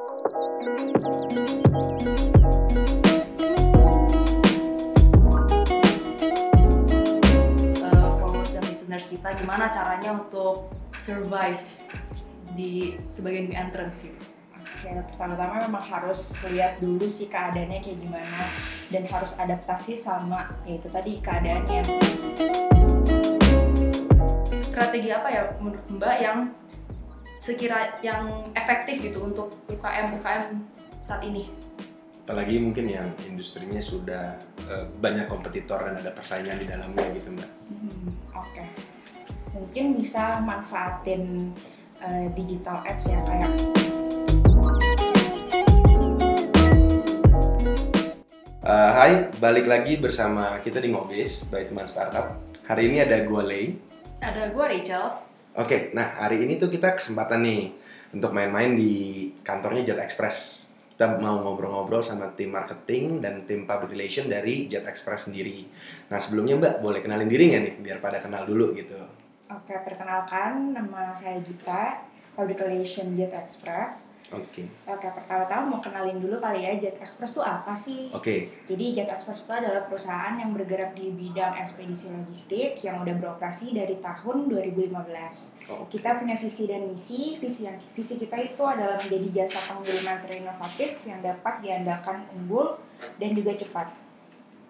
dan 0.00 0.08
listeners 8.64 9.04
kita 9.12 9.28
gimana 9.36 9.68
caranya 9.68 10.16
untuk 10.16 10.72
survive 10.96 11.60
di 12.56 12.96
sebagai 13.12 13.44
new 13.44 13.52
entrance 13.52 14.08
gitu. 14.08 14.16
Oke, 14.56 14.88
pertama-tama 15.12 15.68
memang 15.68 15.84
harus 15.84 16.32
lihat 16.48 16.80
dulu 16.80 17.04
sih 17.04 17.28
keadaannya 17.28 17.84
kayak 17.84 18.00
gimana 18.00 18.40
dan 18.88 19.04
harus 19.04 19.36
adaptasi 19.36 20.00
sama 20.00 20.48
ya 20.64 20.80
itu 20.80 20.88
tadi 20.88 21.20
keadaannya. 21.20 21.84
Strategi 24.64 25.12
apa 25.12 25.28
ya 25.28 25.42
menurut 25.60 25.84
Mbak 25.92 26.16
yang 26.24 26.56
sekira 27.40 27.96
yang 28.04 28.52
efektif 28.52 29.00
gitu 29.00 29.24
untuk 29.24 29.48
UKM 29.72 30.20
UKM 30.20 30.60
saat 31.00 31.24
ini? 31.24 31.48
Apalagi 32.28 32.60
mungkin 32.60 32.84
yang 32.92 33.08
industrinya 33.24 33.80
sudah 33.80 34.36
eh, 34.68 34.84
banyak 35.00 35.24
kompetitor 35.26 35.80
dan 35.88 36.04
ada 36.04 36.12
persaingan 36.12 36.60
di 36.60 36.68
dalamnya 36.68 37.08
gitu 37.16 37.32
mbak. 37.32 37.50
Hmm, 37.72 38.08
Oke, 38.36 38.64
mungkin 39.56 39.96
bisa 39.96 40.44
manfaatin 40.44 41.56
eh, 42.04 42.28
digital 42.36 42.84
ads 42.84 43.08
ya 43.08 43.18
kayak 43.24 43.50
Eh, 48.60 48.92
hai, 48.94 49.26
balik 49.42 49.66
lagi 49.66 49.98
bersama 49.98 50.54
kita 50.62 50.78
di 50.78 50.94
Ngobis 50.94 51.48
by 51.50 51.66
Teman 51.66 51.90
Startup. 51.90 52.38
Hari 52.68 52.92
ini 52.92 53.02
ada 53.02 53.24
gue 53.26 53.42
Lei. 53.42 53.74
Ada 54.22 54.52
gue 54.54 54.62
Rachel. 54.62 55.29
Oke, 55.58 55.90
nah 55.98 56.14
hari 56.14 56.46
ini 56.46 56.62
tuh 56.62 56.70
kita 56.70 56.94
kesempatan 56.94 57.42
nih 57.42 57.74
untuk 58.14 58.30
main-main 58.30 58.70
di 58.78 59.26
kantornya 59.42 59.82
Jet 59.82 59.98
Express. 59.98 60.70
Kita 60.94 61.18
mau 61.18 61.42
ngobrol-ngobrol 61.42 62.06
sama 62.06 62.30
tim 62.38 62.54
marketing 62.54 63.18
dan 63.18 63.42
tim 63.42 63.66
public 63.66 63.98
relation 63.98 64.30
dari 64.30 64.70
Jet 64.70 64.86
Express 64.86 65.26
sendiri. 65.26 65.66
Nah 66.06 66.22
sebelumnya 66.22 66.54
Mbak, 66.54 66.74
boleh 66.86 67.02
kenalin 67.02 67.26
diri 67.26 67.50
nggak 67.50 67.62
nih? 67.66 67.74
Biar 67.82 67.98
pada 67.98 68.22
kenal 68.22 68.46
dulu 68.46 68.78
gitu. 68.78 68.94
Oke, 69.50 69.74
perkenalkan 69.82 70.70
nama 70.70 71.10
saya 71.10 71.42
Gita, 71.42 71.98
Public 72.38 72.62
Relation 72.62 73.10
Jet 73.18 73.34
Express. 73.34 74.14
Oke, 74.30 74.62
Oke, 74.86 75.10
pertama-tama 75.10 75.62
mau 75.66 75.80
kenalin 75.82 76.22
dulu 76.22 76.38
kali 76.38 76.62
ya 76.62 76.78
Jet 76.78 77.02
Express 77.02 77.34
itu 77.34 77.42
apa 77.42 77.74
sih? 77.74 78.14
oke, 78.14 78.36
Jadi 78.70 78.84
Jet 78.94 79.10
Express 79.10 79.42
itu 79.42 79.50
adalah 79.50 79.90
perusahaan 79.90 80.38
yang 80.38 80.54
bergerak 80.54 80.94
di 80.94 81.10
bidang 81.10 81.58
ekspedisi 81.58 82.14
logistik 82.14 82.78
yang 82.78 83.02
udah 83.02 83.10
beroperasi 83.18 83.74
dari 83.74 83.98
tahun 83.98 84.46
2015. 84.46 85.58
oke. 85.66 85.90
Kita 85.90 86.22
punya 86.22 86.38
visi 86.38 86.70
dan 86.70 86.86
misi. 86.86 87.42
Visi 87.42 87.66
yang 87.66 87.74
visi 87.90 88.14
kita 88.22 88.38
itu 88.38 88.62
adalah 88.62 89.02
menjadi 89.02 89.42
jasa 89.42 89.74
pengiriman 89.74 90.22
terinovatif 90.22 90.90
yang 91.02 91.18
dapat 91.26 91.54
diandalkan 91.66 92.22
unggul 92.38 92.78
dan 93.18 93.34
juga 93.34 93.58
cepat. 93.58 93.90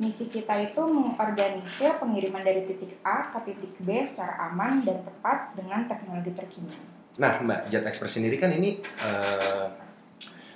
Misi 0.01 0.33
kita 0.33 0.57
itu 0.57 0.81
mengorganisir 0.89 2.01
pengiriman 2.01 2.41
dari 2.41 2.65
titik 2.65 2.97
A 3.05 3.29
ke 3.29 3.53
titik 3.53 3.77
B 3.77 4.09
secara 4.09 4.49
aman 4.49 4.81
dan 4.81 5.05
tepat 5.05 5.53
dengan 5.53 5.85
teknologi 5.85 6.33
terkini. 6.33 7.00
Nah 7.19 7.43
Mbak, 7.43 7.61
Jet 7.73 7.85
Express 7.89 8.21
sendiri 8.21 8.39
kan 8.39 8.55
ini 8.55 8.79
eh, 8.79 9.67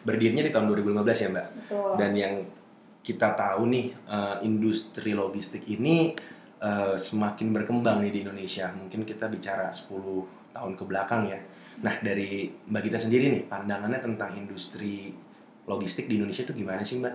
berdirinya 0.05 0.44
di 0.44 0.52
tahun 0.55 0.70
2015 0.70 1.24
ya 1.24 1.28
Mbak? 1.33 1.48
Betul. 1.64 1.92
dan 1.98 2.12
yang 2.14 2.34
kita 3.05 3.34
tahu 3.34 3.69
nih 3.72 3.86
eh, 4.06 4.36
industri 4.46 5.16
logistik 5.16 5.66
ini 5.66 6.14
eh, 6.62 6.96
semakin 6.96 7.50
berkembang 7.50 8.05
nih 8.05 8.12
di 8.12 8.20
Indonesia 8.22 8.70
mungkin 8.70 9.02
kita 9.02 9.27
bicara 9.27 9.72
10 9.74 10.55
tahun 10.55 10.72
ke 10.78 10.84
belakang 10.86 11.27
ya 11.27 11.41
nah 11.74 11.98
dari 11.98 12.46
mbak 12.70 12.86
kita 12.86 13.02
sendiri 13.02 13.34
nih 13.34 13.50
pandangannya 13.50 13.98
tentang 13.98 14.30
industri 14.39 15.11
logistik 15.66 16.06
di 16.06 16.20
Indonesia 16.20 16.46
itu 16.46 16.55
gimana 16.55 16.84
sih 16.84 17.00
mbak? 17.00 17.14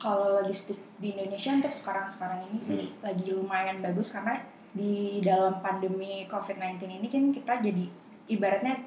Kalau 0.00 0.40
logistik 0.40 0.80
di 0.96 1.12
Indonesia 1.12 1.52
untuk 1.52 1.74
sekarang-sekarang 1.74 2.48
ini 2.48 2.58
sih 2.62 2.88
lagi 3.04 3.36
lumayan 3.36 3.84
bagus 3.84 4.08
karena 4.14 4.40
di 4.72 5.20
dalam 5.20 5.60
pandemi 5.60 6.24
COVID-19 6.24 6.80
ini 6.88 7.08
kan 7.10 7.24
kita 7.28 7.54
jadi 7.60 7.84
ibaratnya 8.30 8.78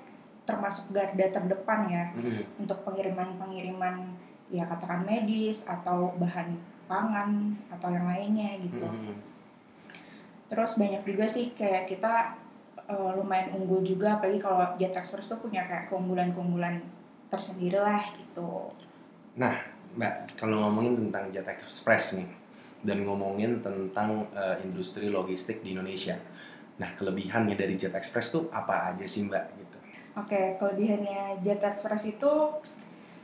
termasuk 0.43 0.91
garda 0.91 1.27
terdepan 1.31 1.87
ya 1.87 2.03
Hmm, 2.15 2.43
untuk 2.59 2.83
pengiriman-pengiriman 2.83 3.95
ya 4.51 4.63
katakan 4.67 5.03
medis 5.03 5.67
atau 5.67 6.11
bahan 6.19 6.55
pangan 6.87 7.55
atau 7.71 7.89
yang 7.89 8.05
lainnya 8.05 8.59
gitu. 8.59 8.83
hmm, 8.83 9.15
Terus 10.51 10.77
banyak 10.77 11.01
juga 11.07 11.25
sih 11.25 11.55
kayak 11.55 11.87
kita 11.89 12.37
eh, 12.85 13.11
lumayan 13.15 13.55
unggul 13.55 13.81
juga 13.81 14.19
apalagi 14.19 14.37
kalau 14.43 14.75
Jet 14.75 14.93
Express 14.93 15.31
tuh 15.31 15.39
punya 15.39 15.63
kayak 15.65 15.87
keunggulan-keunggulan 15.89 16.83
tersendiri 17.31 17.79
lah 17.79 18.03
gitu. 18.19 18.69
Mbak 19.93 20.37
kalau 20.37 20.67
ngomongin 20.67 21.07
tentang 21.07 21.29
Jet 21.33 21.47
Express 21.47 22.17
nih 22.17 22.29
dan 22.83 23.07
ngomongin 23.07 23.63
tentang 23.63 24.27
eh, 24.35 24.59
industri 24.67 25.07
logistik 25.09 25.63
di 25.63 25.73
Indonesia 25.73 26.19
nah 26.81 26.89
kelebihannya 26.97 27.53
dari 27.53 27.77
Jet 27.77 27.93
Express 27.93 28.33
tuh 28.33 28.49
apa 28.49 28.93
aja 28.93 29.05
sih 29.05 29.25
mbak 29.25 29.45
gitu? 29.57 29.77
Oke, 30.17 30.57
kelebihannya 30.61 31.41
Jet 31.41 31.61
Express 31.61 32.05
itu 32.05 32.31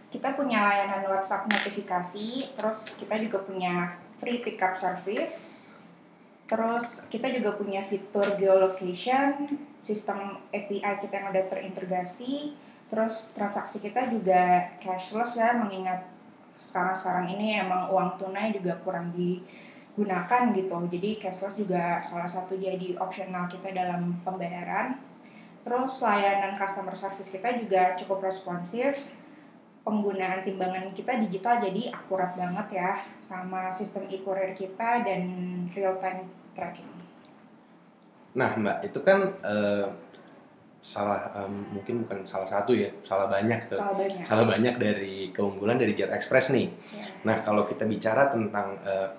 kita 0.10 0.34
punya 0.34 0.66
layanan 0.66 1.06
WhatsApp 1.06 1.46
notifikasi, 1.46 2.58
terus 2.58 2.98
kita 2.98 3.22
juga 3.22 3.46
punya 3.46 3.94
free 4.18 4.42
pickup 4.42 4.74
service, 4.74 5.62
terus 6.50 7.06
kita 7.14 7.30
juga 7.30 7.54
punya 7.54 7.86
fitur 7.86 8.34
geolocation, 8.42 9.54
sistem 9.78 10.42
API 10.50 10.81
kita 10.98 11.14
yang 11.14 11.30
udah 11.30 11.46
terintegrasi, 11.46 12.58
terus 12.90 13.30
transaksi 13.38 13.78
kita 13.78 14.10
juga 14.10 14.74
cashless 14.81 15.38
ya, 15.38 15.54
mengingat 15.54 16.10
sekarang-sekarang 16.58 17.30
ini 17.38 17.62
emang 17.62 17.94
uang 17.94 18.18
tunai 18.18 18.50
juga 18.50 18.81
kurang 18.81 19.14
digunakan 20.00 20.56
gitu, 20.56 20.80
jadi 20.88 21.10
cashless 21.20 21.60
juga 21.60 22.00
salah 22.00 22.24
satu 22.32 22.56
jadi 22.56 22.96
optional 23.04 23.52
kita 23.52 23.76
dalam 23.76 24.16
pembayaran. 24.24 24.96
Terus 25.60 26.00
layanan 26.00 26.56
customer 26.56 26.96
service 26.96 27.36
kita 27.36 27.60
juga 27.60 28.00
cukup 28.00 28.24
responsif. 28.24 29.12
Penggunaan 29.84 30.48
timbangan 30.48 30.96
kita 30.96 31.20
digital 31.28 31.60
jadi 31.60 31.92
akurat 31.92 32.32
banget 32.40 32.80
ya 32.80 32.92
sama 33.20 33.68
sistem 33.68 34.08
e-courier 34.08 34.56
kita 34.56 35.04
dan 35.04 35.22
real 35.76 36.00
time 36.00 36.31
tracking. 36.56 36.88
Nah, 38.40 38.56
Mbak, 38.56 38.88
itu 38.88 39.00
kan 39.04 39.20
eh, 39.44 39.88
salah 40.80 41.44
em, 41.44 41.76
mungkin 41.76 42.08
bukan 42.08 42.24
salah 42.24 42.48
satu 42.48 42.72
ya, 42.72 42.88
salah 43.04 43.28
banyak 43.28 43.68
tuh. 43.68 43.76
Soal 43.76 44.00
banyak. 44.00 44.24
Salah 44.24 44.46
banyak 44.48 44.76
dari 44.80 45.36
keunggulan 45.36 45.76
dari 45.76 45.92
Jet 45.92 46.14
Express 46.14 46.56
nih. 46.56 46.72
Ya. 46.72 47.06
Nah, 47.28 47.44
kalau 47.44 47.68
kita 47.68 47.84
bicara 47.84 48.31
tentang 48.31 48.80
eh, 48.80 49.10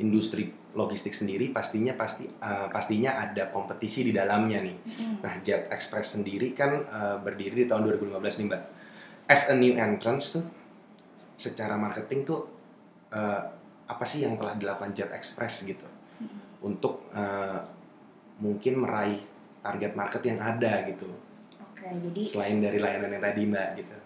industri 0.00 0.50
logistik 0.72 1.12
sendiri, 1.12 1.52
pastinya 1.52 1.92
pasti 1.94 2.24
eh, 2.26 2.66
pastinya 2.72 3.20
ada 3.20 3.52
kompetisi 3.52 4.06
di 4.06 4.12
dalamnya 4.16 4.64
nih. 4.64 4.76
Mm-mm. 4.76 5.12
Nah, 5.22 5.34
Jet 5.44 5.68
Express 5.68 6.16
sendiri 6.18 6.56
kan 6.56 6.82
eh, 6.82 7.16
berdiri 7.20 7.62
di 7.62 7.66
tahun 7.68 7.86
2015 8.00 8.40
nih, 8.40 8.46
Mbak. 8.48 8.62
As 9.30 9.46
a 9.52 9.54
new 9.54 9.76
entrance 9.78 10.40
tuh, 10.40 10.44
secara 11.36 11.76
marketing 11.76 12.24
tuh 12.24 12.40
eh, 13.12 13.42
apa 13.90 14.04
sih 14.06 14.22
yang 14.22 14.38
telah 14.40 14.56
dilakukan 14.56 14.94
Jet 14.96 15.10
Express 15.12 15.66
gitu 15.66 15.86
untuk 16.60 17.08
eh, 17.12 17.60
mungkin 18.40 18.80
meraih 18.80 19.20
target 19.60 19.92
market 19.92 20.22
yang 20.24 20.40
ada 20.40 20.88
gitu, 20.88 21.04
Oke, 21.80 21.84
jadi 21.92 22.20
selain 22.24 22.56
dari 22.60 22.80
layanan 22.80 23.12
yang 23.12 23.24
tadi, 23.24 23.42
Mbak 23.48 23.68
gitu. 23.76 23.96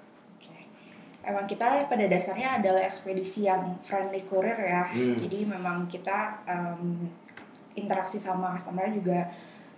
Emang 1.24 1.44
kita 1.48 1.88
pada 1.88 2.04
dasarnya 2.06 2.60
adalah 2.60 2.84
ekspedisi 2.84 3.48
yang 3.48 3.76
friendly 3.80 4.22
courier 4.28 4.56
ya. 4.56 4.84
Hmm. 4.92 5.16
Jadi 5.18 5.48
memang 5.48 5.88
kita 5.88 6.44
em, 6.46 7.08
interaksi 7.74 8.16
sama 8.20 8.54
customer 8.54 8.86
juga 8.92 9.28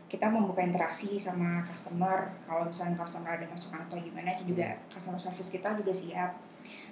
kita 0.07 0.31
membuka 0.31 0.63
interaksi 0.63 1.19
sama 1.19 1.67
customer 1.67 2.31
kalau 2.47 2.71
misalnya 2.71 2.95
customer 2.95 3.35
ada 3.35 3.47
masukan 3.51 3.83
atau 3.91 3.99
gimana 3.99 4.31
kita 4.39 4.47
juga 4.47 4.69
customer 4.87 5.19
service 5.19 5.51
kita 5.51 5.75
juga 5.75 5.91
siap 5.91 6.31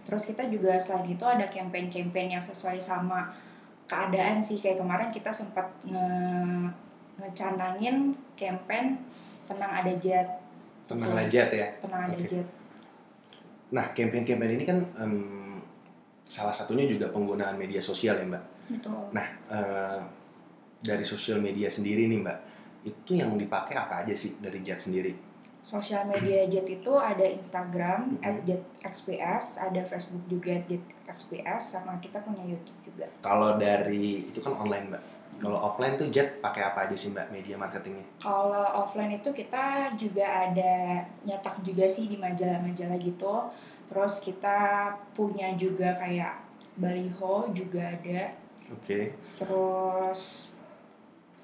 terus 0.03 0.27
kita 0.27 0.51
juga 0.51 0.75
selain 0.83 1.15
itu 1.15 1.23
ada 1.23 1.47
campaign-campaign 1.47 2.35
yang 2.35 2.43
sesuai 2.43 2.83
sama 2.83 3.31
keadaan 3.87 4.43
sih 4.43 4.59
kayak 4.59 4.83
kemarin 4.83 5.15
kita 5.15 5.31
sempat 5.31 5.71
nge 5.87 6.07
ngecanangin 7.23 8.19
campaign 8.35 8.99
tenang 9.47 9.73
ada 9.73 9.93
jet 9.95 10.29
Tenanglah 10.85 11.25
Jet 11.33 11.49
ya. 11.49 11.69
tenang 11.81 12.11
ada 12.11 12.17
Oke. 12.19 12.29
jet 12.29 12.49
Nah, 13.73 13.97
campaign-campaign 13.97 14.53
ini 14.61 14.65
kan 14.67 14.79
em, 15.01 15.57
salah 16.21 16.53
satunya 16.53 16.85
juga 16.85 17.09
penggunaan 17.09 17.57
media 17.57 17.81
sosial 17.81 18.21
ya, 18.21 18.27
Mbak. 18.29 18.45
itu 18.71 18.91
Nah, 19.13 19.27
eh, 19.49 20.01
dari 20.85 21.05
sosial 21.05 21.41
media 21.41 21.73
sendiri 21.73 22.05
nih, 22.05 22.21
Mbak, 22.21 22.39
itu 22.85 23.11
yang 23.17 23.37
dipakai 23.41 23.77
apa 23.77 24.05
aja 24.05 24.13
sih 24.13 24.37
dari 24.41 24.61
Jet 24.61 24.81
sendiri? 24.81 25.35
sosial 25.65 26.05
media 26.05 26.45
jet 26.45 26.69
itu 26.69 26.93
ada 26.93 27.25
Instagram 27.25 28.21
Mhm. 28.21 28.45
@jetxps 28.45 29.57
ada 29.65 29.81
Facebook 29.81 30.21
juga 30.29 30.53
@jetxps 30.61 31.65
sama 31.73 31.97
kita 32.05 32.21
punya 32.21 32.45
YouTube 32.45 32.77
juga 32.85 33.09
Kalau 33.25 33.57
dari 33.57 34.29
itu 34.29 34.45
kan 34.45 34.61
online, 34.61 34.93
Mbak. 34.93 35.03
Kalau 35.39 35.59
offline 35.61 35.95
tuh 35.95 36.09
Jet 36.09 36.41
pakai 36.41 36.63
apa 36.65 36.87
aja 36.89 36.97
sih 36.97 37.11
mbak 37.13 37.29
media 37.29 37.59
marketingnya? 37.59 38.05
Kalau 38.19 38.65
offline 38.85 39.19
itu 39.19 39.29
kita 39.31 39.93
juga 39.95 40.25
ada 40.49 41.05
nyetak 41.23 41.61
juga 41.61 41.85
sih 41.85 42.09
di 42.09 42.17
majalah-majalah 42.17 42.99
gitu. 42.99 43.35
Terus 43.91 44.15
kita 44.25 44.59
punya 45.13 45.53
juga 45.55 45.93
kayak 45.97 46.41
baliho 46.75 47.51
juga 47.53 47.93
ada. 47.95 48.33
Oke. 48.73 49.13
Terus 49.37 50.49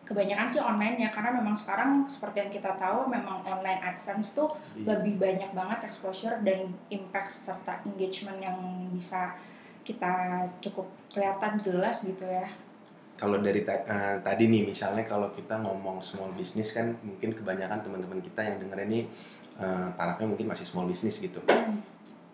kebanyakan 0.03 0.49
sih 0.51 0.59
online 0.59 1.07
ya 1.07 1.11
karena 1.15 1.39
memang 1.39 1.55
sekarang 1.55 2.03
seperti 2.03 2.43
yang 2.43 2.51
kita 2.51 2.75
tahu 2.75 3.07
memang 3.07 3.47
online 3.47 3.79
AdSense 3.79 4.35
tuh 4.35 4.51
Iya. 4.75 4.99
lebih 4.99 5.23
banyak 5.23 5.55
banget 5.55 5.87
exposure 5.87 6.35
dan 6.43 6.75
impact 6.91 7.31
serta 7.31 7.79
engagement 7.87 8.43
yang 8.43 8.59
bisa 8.91 9.39
kita 9.87 10.43
cukup 10.59 10.91
kelihatan 11.15 11.63
jelas 11.63 12.03
gitu 12.03 12.27
ya. 12.27 12.47
Kalau 13.21 13.37
dari 13.45 13.61
ta- 13.69 13.85
eh, 13.85 14.17
tadi 14.25 14.49
nih 14.49 14.65
misalnya 14.65 15.05
kalau 15.05 15.29
kita 15.29 15.61
ngomong 15.61 16.01
small 16.01 16.33
business 16.33 16.73
kan 16.73 16.89
mungkin 17.05 17.37
kebanyakan 17.37 17.85
teman-teman 17.85 18.25
kita 18.25 18.41
yang 18.41 18.57
denger 18.57 18.89
ini 18.89 19.05
eh, 19.61 19.87
tarafnya 19.93 20.25
mungkin 20.25 20.49
masih 20.49 20.65
small 20.65 20.89
business 20.89 21.21
gitu. 21.21 21.45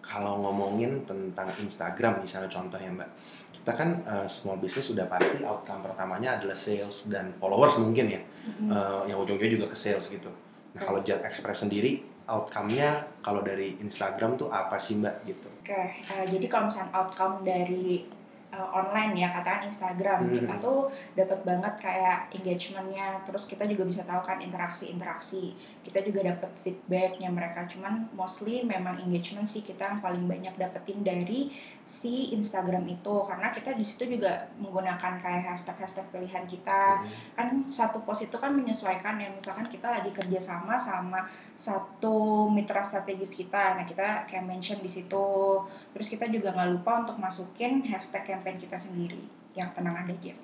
Kalau 0.06 0.38
ngomongin 0.38 1.02
tentang 1.02 1.50
Instagram 1.58 2.22
misalnya 2.22 2.46
contoh 2.46 2.78
ya 2.78 2.94
mbak, 2.94 3.10
kita 3.50 3.74
kan 3.74 3.98
eh, 4.06 4.28
small 4.30 4.62
business 4.62 4.94
sudah 4.94 5.10
pasti 5.10 5.42
outcome 5.42 5.82
pertamanya 5.82 6.38
adalah 6.38 6.54
sales 6.54 7.10
dan 7.10 7.34
followers 7.42 7.82
mungkin 7.82 8.06
ya, 8.14 8.22
Mm-mm. 8.22 8.70
Eh, 8.70 9.00
yang 9.10 9.18
ujungnya 9.18 9.50
juga 9.50 9.66
ke 9.66 9.74
sales 9.74 10.06
gitu. 10.06 10.30
Nah 10.78 10.80
kalau 10.86 11.02
Jet 11.02 11.18
Express 11.26 11.66
sendiri 11.66 11.98
outcome-nya 12.30 13.06
kalau 13.22 13.42
dari 13.42 13.74
Instagram 13.82 14.38
tuh 14.38 14.46
apa 14.54 14.78
sih 14.78 14.94
mbak 14.94 15.26
gitu? 15.26 15.50
Oke, 15.66 15.74
eh, 15.98 16.24
jadi 16.30 16.46
kalau 16.46 16.70
misalnya 16.70 16.90
outcome 16.94 17.42
dari 17.42 18.06
eh, 18.52 18.68
online 18.72 19.12
ya 19.18 19.28
katakan 19.34 19.66
Instagram. 19.68 20.20
Hmm. 20.26 20.34
kita 20.36 20.54
tuh 20.62 20.90
dapat 21.14 21.40
banget 21.42 21.74
kayak 21.80 22.18
engagementnya, 22.34 23.20
terus 23.26 23.44
kita 23.46 23.64
juga 23.66 23.84
bisa 23.86 24.02
tahu 24.06 24.20
kan 24.22 24.38
interaksi-interaksi, 24.42 25.54
kita 25.82 26.02
juga 26.02 26.34
dapat 26.34 26.50
feedbacknya 26.62 27.30
mereka. 27.30 27.66
Cuman 27.66 28.10
mostly 28.14 28.62
memang 28.66 28.98
engagement 29.02 29.46
sih 29.46 29.62
kita 29.62 29.96
yang 29.96 30.00
paling 30.00 30.24
banyak 30.24 30.54
dapetin 30.56 31.02
dari 31.02 31.50
si 31.86 32.34
Instagram 32.34 32.82
itu, 32.90 33.14
karena 33.30 33.54
kita 33.54 33.70
di 33.78 33.86
situ 33.86 34.18
juga 34.18 34.50
menggunakan 34.58 35.22
kayak 35.22 35.54
hashtag-hashtag 35.54 36.06
pilihan 36.10 36.42
kita, 36.50 37.06
kan 37.38 37.48
satu 37.70 38.02
post 38.02 38.26
itu 38.26 38.34
kan 38.42 38.50
menyesuaikan 38.50 39.22
ya. 39.22 39.30
Misalkan 39.30 39.62
kita 39.70 39.94
lagi 39.94 40.10
kerja 40.10 40.40
sama 40.42 40.74
sama 40.82 41.22
satu 41.54 42.50
mitra 42.50 42.82
strategis 42.82 43.38
kita. 43.38 43.78
Nah 43.78 43.86
kita 43.86 44.26
kayak 44.26 44.44
mention 44.44 44.82
di 44.82 44.90
situ. 44.90 45.62
Terus 45.94 46.06
kita 46.10 46.26
juga 46.26 46.50
nggak 46.52 46.70
lupa 46.74 47.06
untuk 47.06 47.16
masukin 47.22 47.86
hashtag 47.86 48.35
campaign 48.36 48.60
kita 48.60 48.76
sendiri 48.76 49.24
yang 49.56 49.72
tenang 49.72 49.96
ada 49.96 50.12
aja 50.12 50.36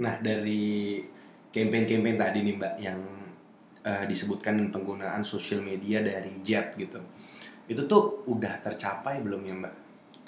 Nah 0.00 0.16
dari 0.24 1.04
campaign-campaign 1.52 2.16
tadi 2.16 2.38
nih 2.40 2.54
mbak 2.56 2.74
yang 2.80 3.00
eh, 3.84 4.04
disebutkan 4.08 4.72
penggunaan 4.72 5.20
sosial 5.20 5.60
media 5.60 6.00
dari 6.00 6.40
Jet 6.40 6.72
gitu, 6.80 6.96
itu 7.68 7.84
tuh 7.84 8.24
udah 8.24 8.64
tercapai 8.64 9.20
belum 9.20 9.44
ya 9.44 9.54
mbak? 9.60 9.74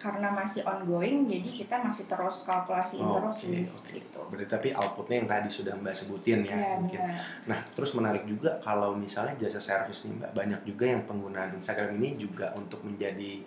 karena 0.03 0.35
masih 0.35 0.67
ongoing 0.67 1.31
jadi 1.31 1.47
kita 1.63 1.79
masih 1.79 2.11
terus 2.11 2.43
kalkulasiin 2.43 3.07
Oke, 3.07 3.15
terus 3.23 3.37
sih 3.39 3.63
oke. 3.71 3.91
gitu 3.95 4.21
Berarti 4.35 4.49
tapi 4.51 4.69
outputnya 4.75 5.23
yang 5.23 5.29
tadi 5.31 5.47
sudah 5.47 5.79
mbak 5.79 5.95
sebutin 5.95 6.43
ya, 6.43 6.59
ya 6.59 6.75
mungkin. 6.75 6.99
benar 6.99 7.23
Nah 7.47 7.59
terus 7.71 7.95
menarik 7.95 8.27
juga 8.27 8.59
kalau 8.59 8.99
misalnya 8.99 9.39
jasa 9.39 9.63
servis 9.63 10.03
nih 10.03 10.19
mbak 10.19 10.35
banyak 10.35 10.61
juga 10.67 10.91
yang 10.91 11.07
penggunaan 11.07 11.55
Instagram 11.55 12.03
ini 12.03 12.19
juga 12.19 12.51
untuk 12.59 12.83
menjadi 12.83 13.47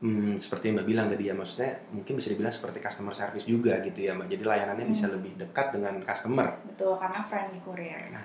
hmm, 0.00 0.36
seperti 0.36 0.70
yang 0.70 0.76
mbak 0.80 0.88
bilang 0.88 1.06
tadi 1.08 1.24
ya 1.28 1.34
maksudnya 1.36 1.72
mungkin 1.92 2.14
bisa 2.18 2.28
dibilang 2.32 2.52
seperti 2.52 2.78
customer 2.82 3.14
service 3.16 3.46
juga 3.48 3.80
gitu 3.80 4.04
ya 4.04 4.12
mbak. 4.16 4.28
Jadi 4.28 4.42
layanannya 4.44 4.86
bisa 4.88 5.08
Hmm. 5.08 5.14
lebih 5.20 5.32
dekat 5.40 5.72
dengan 5.76 5.94
customer. 6.04 6.48
betul 6.68 6.92
karena 6.96 7.20
friendly 7.24 7.60
courier 7.64 8.12
Nah 8.12 8.24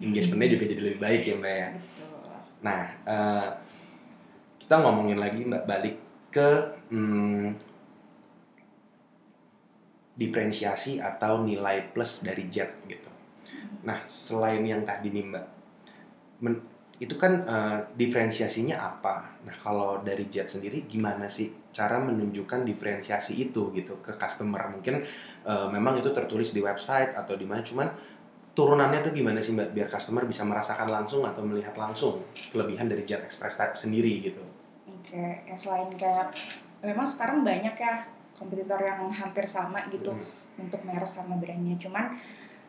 engagementnya 0.00 0.48
juga 0.56 0.64
jadi 0.70 0.82
lebih 0.82 1.00
baik 1.00 1.22
ya 1.28 1.34
mbak 1.36 1.54
ya. 1.54 1.68
betul 1.76 2.08
Nah, 2.60 2.82
eh, 3.08 3.48
kita 4.60 4.76
ngomongin 4.84 5.16
lagi 5.16 5.40
Mbak 5.48 5.64
balik 5.64 5.96
ke 6.28 6.48
hmm, 6.92 7.56
diferensiasi 10.14 11.00
atau 11.00 11.40
nilai 11.40 11.90
plus 11.90 12.20
dari 12.20 12.46
jet 12.52 12.76
gitu. 12.84 13.08
Nah, 13.88 14.04
selain 14.04 14.60
yang 14.60 14.84
tadi 14.84 15.08
nih 15.08 15.24
Mbak, 15.24 15.46
men- 16.44 16.64
itu 17.00 17.16
kan 17.16 17.32
eh, 17.48 17.78
diferensiasinya 17.96 18.76
apa? 18.76 19.40
Nah, 19.48 19.56
kalau 19.56 20.04
dari 20.04 20.28
jet 20.28 20.52
sendiri 20.52 20.84
gimana 20.84 21.24
sih 21.26 21.48
cara 21.72 21.96
menunjukkan 21.96 22.60
diferensiasi 22.62 23.40
itu 23.40 23.72
gitu 23.72 24.04
ke 24.04 24.12
customer? 24.20 24.68
Mungkin 24.68 25.00
eh, 25.48 25.66
memang 25.72 25.96
itu 25.96 26.12
tertulis 26.12 26.52
di 26.52 26.60
website 26.60 27.16
atau 27.16 27.34
di 27.40 27.48
mana, 27.48 27.64
cuman 27.64 27.88
turunannya 28.52 29.00
tuh 29.00 29.12
gimana 29.16 29.40
sih 29.40 29.56
Mbak 29.56 29.72
biar 29.72 29.88
customer 29.88 30.28
bisa 30.28 30.44
merasakan 30.44 30.92
langsung 30.92 31.24
atau 31.24 31.40
melihat 31.40 31.72
langsung 31.80 32.20
kelebihan 32.52 32.90
dari 32.90 33.00
Jet 33.06 33.24
Express 33.24 33.56
ta- 33.56 33.72
sendiri 33.72 34.20
gitu. 34.20 34.42
oke 34.90 35.24
ya 35.48 35.56
selain 35.56 35.88
kayak 35.96 36.28
memang 36.84 37.06
sekarang 37.06 37.40
banyak 37.40 37.72
ya 37.72 38.04
kompetitor 38.36 38.76
yang 38.82 39.08
hampir 39.08 39.46
sama 39.48 39.86
gitu 39.88 40.12
Hmm. 40.12 40.26
untuk 40.60 40.82
merek 40.84 41.08
sama 41.08 41.38
brandnya 41.40 41.78
cuman 41.80 42.18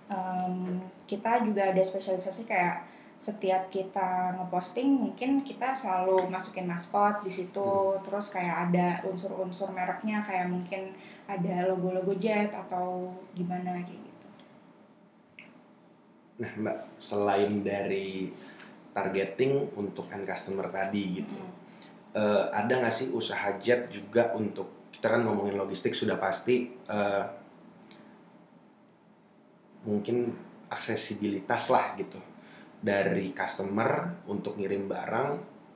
em, 0.08 0.80
kita 1.10 1.44
juga 1.44 1.74
ada 1.76 1.82
spesialisasi 1.84 2.48
kayak 2.48 2.88
setiap 3.22 3.70
kita 3.70 4.34
ngeposting 4.34 4.98
mungkin 4.98 5.46
kita 5.46 5.78
selalu 5.78 6.26
masukin 6.26 6.66
maskot 6.66 7.22
di 7.22 7.30
situ. 7.30 8.02
Terus 8.02 8.34
kayak 8.34 8.74
ada 8.74 8.88
unsur-unsur 9.06 9.70
mereknya 9.70 10.26
kayak 10.26 10.50
mungkin 10.50 10.90
ada 11.30 11.70
logo-logo 11.70 12.18
jet 12.18 12.50
atau 12.50 13.14
gimana 13.38 13.78
kayak 13.86 14.02
gitu. 14.02 14.28
Nah 16.42 16.52
Mbak, 16.66 16.78
selain 16.98 17.62
dari 17.62 18.34
targeting 18.90 19.70
untuk 19.78 20.10
end 20.10 20.26
customer 20.26 20.66
tadi 20.74 21.22
gitu, 21.22 21.38
Hmm. 21.38 21.54
eh, 22.18 22.46
ada 22.50 22.74
nggak 22.82 22.92
sih 22.92 23.14
usaha 23.14 23.54
Jet 23.62 23.94
juga 23.94 24.34
untuk 24.34 24.90
kita 24.90 25.14
kan 25.14 25.22
ngomongin 25.22 25.62
logistik 25.62 25.94
sudah 25.94 26.18
pasti 26.18 26.74
eh, 26.74 27.24
mungkin 29.86 30.34
aksesibilitas 30.74 31.70
lah 31.70 31.94
gitu 32.02 32.31
dari 32.82 33.30
customer 33.32 34.26
untuk 34.26 34.58
ngirim 34.58 34.90
barang 34.90 35.30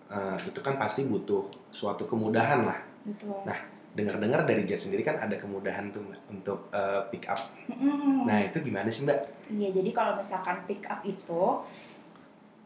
eh, 0.09 0.37
itu 0.49 0.59
kan 0.59 0.75
pasti 0.81 1.05
butuh 1.05 1.69
suatu 1.69 2.09
kemudahan 2.09 2.65
lah. 2.65 2.79
betul 3.05 3.37
Nah, 3.45 3.57
dengar-dengar 3.95 4.43
dari 4.43 4.67
Jet 4.67 4.81
sendiri 4.83 5.07
kan 5.07 5.15
ada 5.21 5.39
kemudahan 5.39 5.87
tuh 5.93 6.03
Mbak 6.03 6.21
untuk 6.27 6.59
eh, 6.73 7.01
pick 7.13 7.29
up. 7.31 7.39
Mm-mm. 7.71 8.27
Nah 8.27 8.43
itu 8.43 8.59
gimana 8.59 8.91
sih 8.91 9.07
Mbak? 9.07 9.19
Iya, 9.55 9.69
jadi 9.71 9.89
kalau 9.95 10.19
misalkan 10.19 10.65
pick 10.67 10.83
up 10.89 10.99
itu 11.07 11.43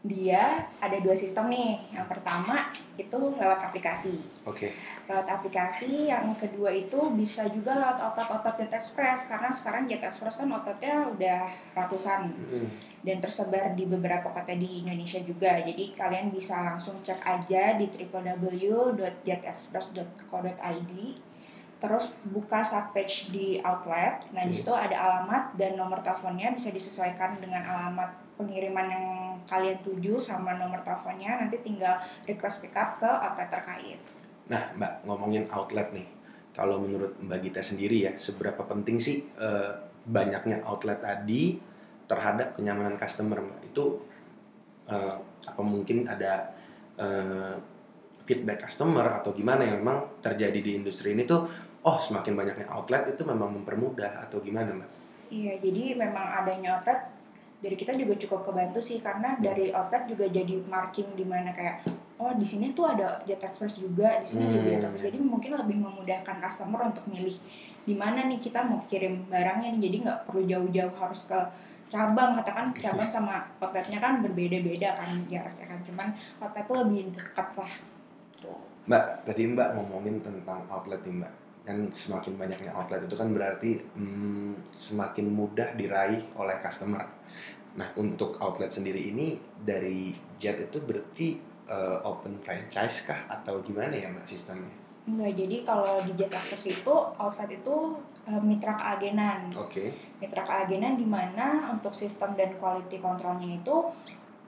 dia 0.00 0.64
ada 0.80 0.96
dua 1.04 1.12
sistem 1.12 1.52
nih. 1.52 1.76
Yang 1.92 2.08
pertama 2.08 2.72
itu 2.96 3.20
lewat 3.36 3.68
aplikasi. 3.68 4.16
Oke. 4.48 4.72
Lewat 5.04 5.28
aplikasi, 5.28 6.08
yang 6.08 6.32
kedua 6.40 6.72
itu 6.72 6.96
bisa 7.12 7.44
juga 7.52 7.76
lewat 7.76 8.00
otot-otot 8.00 8.56
Jet 8.56 8.72
Express 8.72 9.28
karena 9.28 9.52
sekarang 9.52 9.84
Jet 9.84 10.00
Express 10.00 10.40
kan 10.40 10.48
ototnya 10.48 11.04
udah 11.04 11.52
ratusan 11.76 12.32
dan 13.00 13.16
tersebar 13.20 13.72
di 13.76 13.84
beberapa 13.84 14.32
kota 14.32 14.56
di 14.56 14.80
Indonesia 14.84 15.20
juga. 15.20 15.60
Jadi 15.60 15.92
kalian 15.92 16.32
bisa 16.32 16.64
langsung 16.64 17.04
cek 17.04 17.20
aja 17.20 17.76
di 17.76 17.84
www.jetexpress.co.id 17.92 20.92
terus 21.80 22.20
buka 22.28 22.60
subpage 22.60 23.32
di 23.32 23.56
outlet. 23.64 24.20
Nah, 24.36 24.44
di 24.44 24.52
Oke. 24.52 24.60
situ 24.60 24.72
ada 24.76 24.92
alamat 24.92 25.56
dan 25.56 25.80
nomor 25.80 26.04
teleponnya 26.04 26.52
bisa 26.52 26.68
disesuaikan 26.68 27.40
dengan 27.40 27.64
alamat 27.64 28.12
pengiriman 28.36 28.84
yang 28.84 29.29
kalian 29.48 29.78
tuju 29.84 30.20
sama 30.20 30.56
nomor 30.56 30.80
teleponnya. 30.82 31.40
Nanti 31.40 31.60
tinggal 31.60 32.00
request 32.24 32.64
pick 32.64 32.76
up 32.76 32.98
ke 32.98 33.08
outlet 33.08 33.48
terkait. 33.48 34.00
Nah, 34.50 34.74
Mbak, 34.74 34.92
ngomongin 35.06 35.46
outlet 35.54 35.94
nih. 35.94 36.08
Kalau 36.50 36.82
menurut 36.82 37.14
Mbak 37.22 37.38
Gita 37.46 37.62
sendiri 37.62 38.10
ya, 38.10 38.12
seberapa 38.18 38.66
penting 38.66 38.98
sih 38.98 39.22
eh, 39.38 39.72
banyaknya 40.04 40.66
outlet 40.66 40.98
tadi 40.98 41.56
terhadap 42.10 42.58
kenyamanan 42.58 42.98
customer, 42.98 43.38
Mbak? 43.38 43.60
Itu 43.70 44.02
eh, 44.90 45.16
apa 45.46 45.62
mungkin 45.62 46.10
ada 46.10 46.50
eh, 46.98 47.54
feedback 48.26 48.66
customer 48.66 49.06
atau 49.22 49.30
gimana 49.30 49.62
yang 49.66 49.82
memang 49.82 50.22
terjadi 50.22 50.58
di 50.58 50.74
industri 50.74 51.14
ini 51.14 51.22
tuh, 51.22 51.46
oh 51.86 51.98
semakin 51.98 52.34
banyaknya 52.34 52.66
outlet 52.70 53.14
itu 53.14 53.22
memang 53.22 53.62
mempermudah 53.62 54.26
atau 54.26 54.42
gimana, 54.42 54.74
Mbak? 54.74 54.90
Iya, 55.30 55.62
jadi 55.62 55.94
memang 55.94 56.26
adanya 56.42 56.82
outlet 56.82 57.19
dari 57.60 57.76
kita 57.76 57.92
juga 57.92 58.16
cukup 58.16 58.40
kebantu 58.48 58.80
sih 58.80 59.04
karena 59.04 59.36
dari 59.36 59.68
outlet 59.70 60.08
juga 60.08 60.24
jadi 60.28 60.64
marking 60.64 61.12
di 61.12 61.24
mana 61.28 61.52
kayak 61.52 61.84
oh 62.20 62.32
di 62.36 62.44
sini 62.44 62.72
tuh 62.72 62.88
ada 62.88 63.20
Jet 63.24 63.40
Express 63.40 63.80
juga, 63.80 64.20
di 64.20 64.26
sini 64.28 64.44
Hmm, 64.44 64.64
Jet 64.64 64.84
Express. 64.84 65.04
Jadi 65.08 65.18
mungkin 65.20 65.56
lebih 65.56 65.76
memudahkan 65.80 66.36
customer 66.40 66.92
untuk 66.92 67.04
milih 67.08 67.36
di 67.84 67.94
mana 67.96 68.28
nih 68.28 68.36
kita 68.36 68.64
mau 68.68 68.80
kirim 68.84 69.24
barangnya 69.28 69.76
nih. 69.76 69.80
Jadi 69.88 69.96
nggak 70.04 70.18
perlu 70.28 70.42
jauh-jauh 70.44 70.94
harus 70.96 71.22
ke 71.28 71.40
cabang 71.90 72.38
katakan 72.38 72.70
cabang 72.70 73.10
sama 73.10 73.42
outletnya 73.58 73.98
kan 73.98 74.22
berbeda-beda 74.22 74.94
kan 74.94 75.10
jaraknya 75.26 75.66
kan 75.66 75.78
cuman 75.82 76.08
outlet 76.38 76.64
tuh 76.70 76.76
lebih 76.86 77.10
dekat 77.10 77.48
lah 77.58 77.72
tuh 78.38 78.70
Mbak, 78.86 79.04
tadi 79.28 79.42
Mbak 79.50 79.68
ngomongin 79.76 80.18
tentang 80.24 80.64
outlet 80.66 80.98
nih 81.04 81.22
Mbak. 81.22 81.32
Kan 81.64 81.92
semakin 81.92 82.40
banyaknya 82.40 82.72
outlet 82.72 83.04
itu 83.04 83.16
kan 83.16 83.28
berarti 83.30 83.78
hmm, 83.94 84.72
semakin 84.72 85.26
mudah 85.28 85.76
diraih 85.76 86.22
oleh 86.34 86.56
customer. 86.64 87.04
Nah 87.76 87.88
untuk 87.94 88.40
outlet 88.42 88.72
sendiri 88.72 89.12
ini 89.12 89.38
dari 89.60 90.10
Jet 90.40 90.58
itu 90.58 90.82
berarti 90.82 91.38
eh, 91.68 91.98
open 92.02 92.40
franchise 92.42 93.06
kah 93.06 93.28
atau 93.28 93.62
gimana 93.62 93.94
ya 93.94 94.10
mbak 94.10 94.26
sistemnya? 94.26 94.80
Enggak, 95.08 95.32
jadi 95.32 95.56
kalau 95.64 95.96
di 96.04 96.12
Jet 96.14 96.32
Access 96.32 96.64
itu 96.68 96.94
outlet 97.16 97.50
itu 97.50 97.76
eh, 98.28 98.42
mitra 98.42 98.76
keagenan. 98.76 99.48
Oke. 99.56 99.94
Mitra 100.20 100.42
keagenan 100.44 101.00
di 101.00 101.06
mana 101.08 101.72
untuk 101.72 101.96
sistem 101.96 102.36
dan 102.36 102.52
quality 102.60 103.00
controlnya 103.00 103.58
itu 103.58 103.76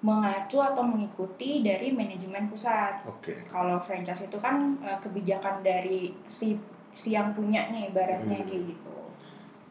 mengacu 0.03 0.59
atau 0.59 0.83
mengikuti 0.83 1.63
dari 1.63 1.95
manajemen 1.95 2.51
pusat. 2.51 3.07
Oke. 3.07 3.47
Kalau 3.47 3.79
franchise 3.81 4.27
itu 4.27 4.39
kan 4.43 4.77
eh, 4.83 4.99
kebijakan 5.01 5.65
dari 5.65 6.13
si 6.29 6.59
si 6.93 7.13
yang 7.13 7.33
punya 7.33 7.73
nih 7.73 7.89
ibaratnya 7.89 8.39
Hmm. 8.39 8.49
kayak 8.49 8.65
gitu. 8.69 8.97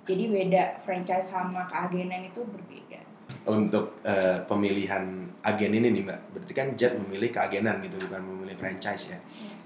Jadi 0.02 0.24
beda 0.28 0.64
franchise 0.82 1.30
sama 1.30 1.70
keagenan 1.70 2.26
itu 2.26 2.42
berbeda. 2.44 3.00
Untuk 3.48 4.02
eh, 4.04 4.42
pemilihan 4.44 5.04
agen 5.42 5.72
ini 5.74 5.88
nih 5.90 6.04
mbak, 6.04 6.20
berarti 6.36 6.54
kan 6.54 6.68
Jet 6.76 6.98
memilih 6.98 7.32
keagenan 7.32 7.80
gitu 7.82 7.98
bukan 8.06 8.22
memilih 8.22 8.58
franchise 8.58 9.14
ya. 9.14 9.20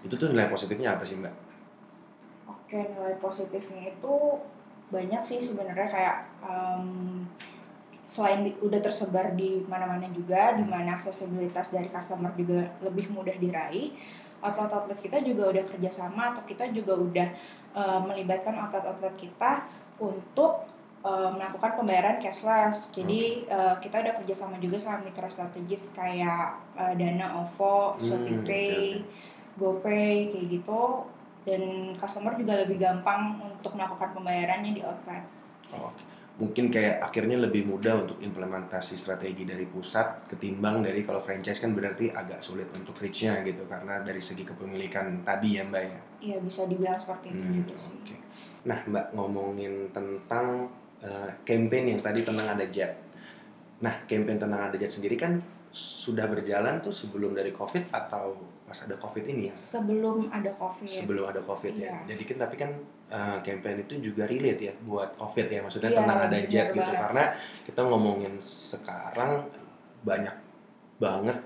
Itu 0.04 0.16
tuh 0.16 0.32
nilai 0.32 0.48
positifnya 0.48 0.96
apa 0.96 1.04
sih 1.04 1.18
mbak? 1.18 1.34
Oke, 2.46 2.78
nilai 2.78 3.16
positifnya 3.18 3.90
itu 3.90 4.14
banyak 4.94 5.22
sih 5.26 5.42
sebenarnya 5.42 5.88
kayak 5.90 6.18
em, 6.46 7.26
selain 8.06 8.46
di- 8.46 8.58
udah 8.62 8.80
tersebar 8.82 9.34
di 9.34 9.66
mana-mana 9.66 10.06
juga, 10.14 10.54
di 10.54 10.64
mana 10.66 10.94
aksesibilitas 10.98 11.74
dari 11.74 11.90
customer 11.90 12.32
juga 12.38 12.70
lebih 12.86 13.10
mudah 13.12 13.34
diraih. 13.38 13.98
Outlet-outlet 14.46 15.00
kita 15.02 15.18
juga 15.26 15.50
udah 15.50 15.64
kerjasama 15.66 16.34
atau 16.38 16.44
kita 16.46 16.70
juga 16.70 16.94
udah 16.96 17.30
eh, 17.76 18.00
melibatkan 18.06 18.54
outlet-outlet 18.62 19.16
kita 19.18 19.66
untuk 19.98 20.70
eh, 21.02 21.30
melakukan 21.34 21.72
pembayaran 21.82 22.22
cashless. 22.22 22.94
Jadi 22.94 23.50
eh, 23.50 23.76
kita 23.82 24.06
udah 24.06 24.14
kerjasama 24.22 24.62
juga 24.62 24.78
sama 24.78 25.02
mitra 25.02 25.26
strategis 25.28 25.90
kayak 25.98 26.62
eh, 26.78 26.94
Dana, 26.94 27.42
OVO, 27.42 27.98
Shopee 27.98 28.38
Hmm, 28.38 28.42
oke, 28.42 28.46
Pay, 28.46 28.82
GoPay 29.58 30.30
kayak 30.30 30.48
gitu 30.52 30.82
dan 31.46 31.62
customer 31.96 32.34
juga 32.36 32.58
lebih 32.66 32.78
gampang 32.82 33.38
untuk 33.40 33.78
melakukan 33.78 34.18
pembayarannya 34.18 34.72
di 34.74 34.82
outlet. 34.82 35.24
Oh, 35.74 35.90
Oke. 35.94 36.15
Mungkin 36.36 36.68
kayak 36.68 37.00
akhirnya 37.00 37.40
lebih 37.40 37.64
mudah 37.64 38.04
untuk 38.04 38.20
implementasi 38.20 39.00
strategi 39.00 39.48
dari 39.48 39.64
pusat 39.64 40.28
ketimbang 40.28 40.84
dari 40.84 41.08
kalau 41.08 41.24
franchise 41.24 41.64
kan 41.64 41.72
berarti 41.72 42.12
agak 42.12 42.44
sulit 42.44 42.68
untuk 42.76 42.92
reach-nya 43.00 43.40
gitu 43.48 43.64
karena 43.72 44.04
dari 44.04 44.20
segi 44.20 44.44
kepemilikan 44.44 45.24
tadi 45.24 45.56
ya 45.56 45.64
mbak 45.64 45.84
ya. 45.88 46.00
Iya 46.20 46.38
bisa 46.44 46.68
dibilang 46.68 47.00
seperti 47.00 47.32
itu 47.32 47.40
Hmm, 47.40 47.56
juga 47.64 47.76
sih. 47.80 47.96
Oke. 48.04 48.16
Nah 48.68 48.80
mbak 48.84 49.06
ngomongin 49.16 49.88
tentang 49.96 50.68
eh, 51.00 51.30
campaign 51.48 51.96
yang 51.96 52.02
tadi 52.04 52.20
tentang 52.28 52.48
ada 52.52 52.66
jet. 52.68 53.05
Nah 53.82 54.06
campaign 54.06 54.38
tentang 54.38 54.62
ada 54.62 54.76
jet 54.76 54.90
sendiri 54.90 55.16
kan 55.16 55.40
sudah 55.72 56.32
berjalan 56.32 56.80
tuh 56.80 56.96
sebelum 56.96 57.36
dari 57.36 57.52
covid 57.52 57.92
atau 57.92 58.32
pas 58.64 58.80
ada 58.80 58.96
covid 58.96 59.28
ini 59.28 59.52
ya? 59.52 59.56
Sebelum 59.56 60.32
ada 60.32 60.56
covid. 60.56 60.88
Sebelum 60.88 61.28
ada 61.28 61.44
covid 61.44 61.76
ya. 61.76 61.92
Iya. 61.92 62.16
Jadi 62.16 62.24
kan 62.24 62.38
tapi 62.40 62.56
kan 62.56 62.72
eh, 63.08 63.38
campaign 63.44 63.84
itu 63.84 64.00
juga 64.02 64.24
relate 64.26 64.62
ya 64.62 64.74
buat 64.82 65.14
covid 65.14 65.48
ya 65.48 65.60
maksudnya 65.62 65.92
Iya, 65.92 66.00
tentang 66.00 66.18
ada 66.18 66.32
benar 66.32 66.48
jet 66.48 66.68
gitu 66.72 66.80
banget. 66.82 67.02
karena 67.04 67.24
kita 67.68 67.82
ngomongin 67.84 68.34
sekarang 68.40 69.32
banyak 70.02 70.36
banget 70.96 71.38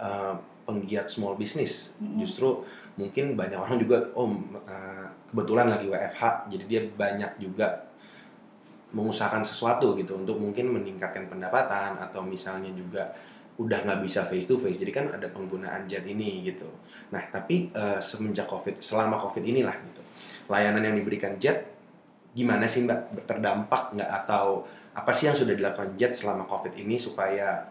eh, 0.00 0.34
penggiat 0.64 1.06
small 1.06 1.36
business 1.36 1.92
Mm-mm. 2.00 2.24
justru 2.24 2.64
mungkin 2.96 3.36
banyak 3.36 3.60
orang 3.60 3.76
juga 3.76 4.00
oh 4.16 4.32
eh, 4.64 5.06
kebetulan 5.28 5.68
lagi 5.68 5.92
WFH 5.92 6.48
jadi 6.48 6.64
dia 6.64 6.80
banyak 6.88 7.36
juga 7.36 7.84
mengusahakan 8.94 9.42
sesuatu 9.42 9.98
gitu 9.98 10.14
untuk 10.14 10.38
mungkin 10.38 10.70
meningkatkan 10.70 11.26
pendapatan 11.26 11.98
atau 11.98 12.22
misalnya 12.22 12.70
juga 12.70 13.10
udah 13.54 13.86
nggak 13.86 14.00
bisa 14.02 14.26
face 14.26 14.50
to 14.50 14.58
face 14.58 14.82
jadi 14.82 14.90
kan 14.90 15.06
ada 15.14 15.30
penggunaan 15.30 15.86
jet 15.90 16.06
ini 16.06 16.42
gitu. 16.46 16.66
Nah 17.10 17.22
tapi 17.30 17.70
eh, 17.74 17.98
semenjak 17.98 18.46
covid 18.46 18.78
selama 18.78 19.18
covid 19.18 19.42
inilah 19.42 19.74
gitu 19.90 20.02
layanan 20.48 20.82
yang 20.84 20.96
diberikan 20.96 21.36
jet 21.40 21.74
gimana 22.34 22.66
sih 22.66 22.84
mbak? 22.84 23.24
Terdampak 23.24 23.94
nggak? 23.94 24.10
Atau 24.24 24.66
apa 24.94 25.10
sih 25.14 25.30
yang 25.30 25.38
sudah 25.38 25.54
dilakukan 25.54 25.94
jet 25.98 26.14
selama 26.14 26.46
covid 26.46 26.74
ini 26.74 26.98
supaya 26.98 27.66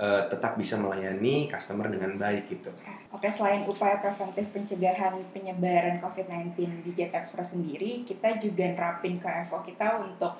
eh, 0.00 0.22
tetap 0.28 0.56
bisa 0.60 0.76
melayani 0.76 1.48
customer 1.48 1.88
dengan 1.88 2.16
baik 2.16 2.48
gitu 2.52 2.70
Oke, 3.16 3.32
selain 3.32 3.64
upaya 3.64 3.96
preventif 3.96 4.52
pencegahan 4.52 5.16
penyebaran 5.32 6.04
COVID-19 6.04 6.84
di 6.84 6.90
Jet 6.92 7.16
Express 7.16 7.56
sendiri, 7.56 8.04
kita 8.04 8.36
juga 8.36 8.68
nerapin 8.68 9.16
ke 9.16 9.24
FO 9.48 9.64
kita 9.64 10.04
untuk 10.04 10.36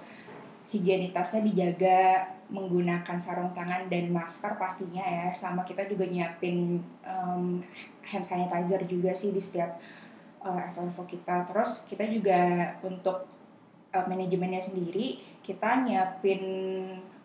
higienitasnya 0.69 1.41
dijaga 1.41 2.29
menggunakan 2.53 3.17
sarung 3.17 3.55
tangan 3.57 3.89
dan 3.89 4.13
masker 4.13 4.61
pastinya 4.61 5.01
ya. 5.01 5.33
Sama 5.33 5.65
kita 5.65 5.89
juga 5.89 6.05
nyiapin 6.05 6.77
em, 7.01 7.65
hand 8.05 8.27
sanitizer 8.29 8.85
juga 8.85 9.17
sih 9.17 9.33
di 9.33 9.41
setiap 9.41 9.81
eh, 10.45 10.65
FO-FO 10.77 11.09
kita. 11.09 11.49
Terus 11.49 11.89
kita 11.89 12.05
juga 12.05 12.75
untuk 12.85 13.25
eh, 13.89 14.05
manajemennya 14.05 14.61
sendiri, 14.61 15.23
kita 15.41 15.81
nyiapin 15.81 16.43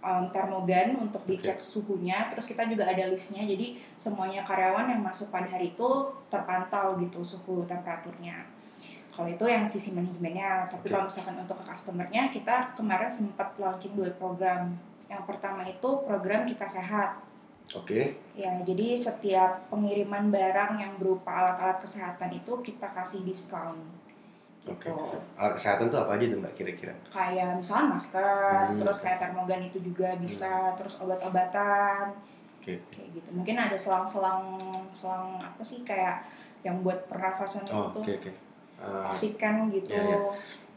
em, 0.02 0.26
termogan 0.34 0.98
untuk 0.98 1.24
dicek 1.30 1.62
suhunya. 1.62 2.34
Terus 2.34 2.50
kita 2.50 2.66
juga 2.66 2.90
ada 2.90 3.08
listnya, 3.08 3.46
jadi 3.46 3.78
semuanya 3.96 4.42
karyawan 4.42 4.90
yang 4.90 5.02
masuk 5.02 5.30
pada 5.30 5.48
hari 5.48 5.72
itu 5.72 5.90
terpantau 6.28 6.98
gitu 7.00 7.22
suhu 7.22 7.64
temperaturnya. 7.70 8.44
Kalau 9.12 9.28
itu 9.28 9.46
yang 9.46 9.68
sisi 9.68 9.92
manajemennya, 9.92 10.72
tapi 10.72 10.88
Oke. 10.88 10.92
kalau 10.96 11.06
misalkan 11.06 11.36
untuk 11.44 11.60
ke 11.62 11.66
customernya, 11.68 12.32
kita 12.32 12.72
kemarin 12.74 13.12
sempat 13.12 13.54
launching 13.60 13.94
dua 13.94 14.10
program. 14.16 14.72
Yang 15.12 15.24
pertama 15.28 15.62
itu 15.68 15.90
program 16.08 16.48
kita 16.48 16.66
sehat. 16.66 17.20
oke 17.72 18.18
Ya, 18.36 18.64
jadi 18.64 18.96
setiap 18.96 19.68
pengiriman 19.68 20.32
barang 20.32 20.80
yang 20.80 20.96
berupa 20.96 21.32
alat-alat 21.32 21.84
kesehatan 21.84 22.40
itu 22.40 22.52
kita 22.64 22.88
kasih 22.96 23.22
diskon. 23.28 24.01
Oke. 24.62 24.94
Gitu. 24.94 25.18
alat 25.42 25.58
kesehatan 25.58 25.90
tuh 25.90 26.06
apa 26.06 26.22
aja 26.22 26.26
tuh 26.30 26.38
mbak 26.38 26.54
kira-kira? 26.54 26.94
Kayak 27.10 27.58
misalnya 27.58 27.98
masker, 27.98 28.62
Hmm. 28.70 28.78
terus 28.78 28.98
kayak 29.02 29.18
termogan 29.18 29.62
itu 29.66 29.82
juga 29.82 30.14
bisa, 30.22 30.78
terus 30.78 31.02
obat-obatan, 31.02 32.14
oke 32.62 32.74
kayak 32.94 33.08
gitu. 33.10 33.30
Mungkin 33.34 33.58
ada 33.58 33.74
selang-selang 33.74 34.62
selang 34.94 35.42
apa 35.42 35.62
sih 35.66 35.82
kayak 35.82 36.22
yang 36.62 36.86
buat 36.86 37.10
pernafasan 37.10 37.66
oh 37.74 37.90
itu 37.90 38.00
oke 38.06 38.12
oke. 38.22 38.32
Eh, 38.82 39.06
oksigen 39.10 39.74
gitu. 39.74 39.98
Iya, 39.98 40.04
iya. 40.14 40.18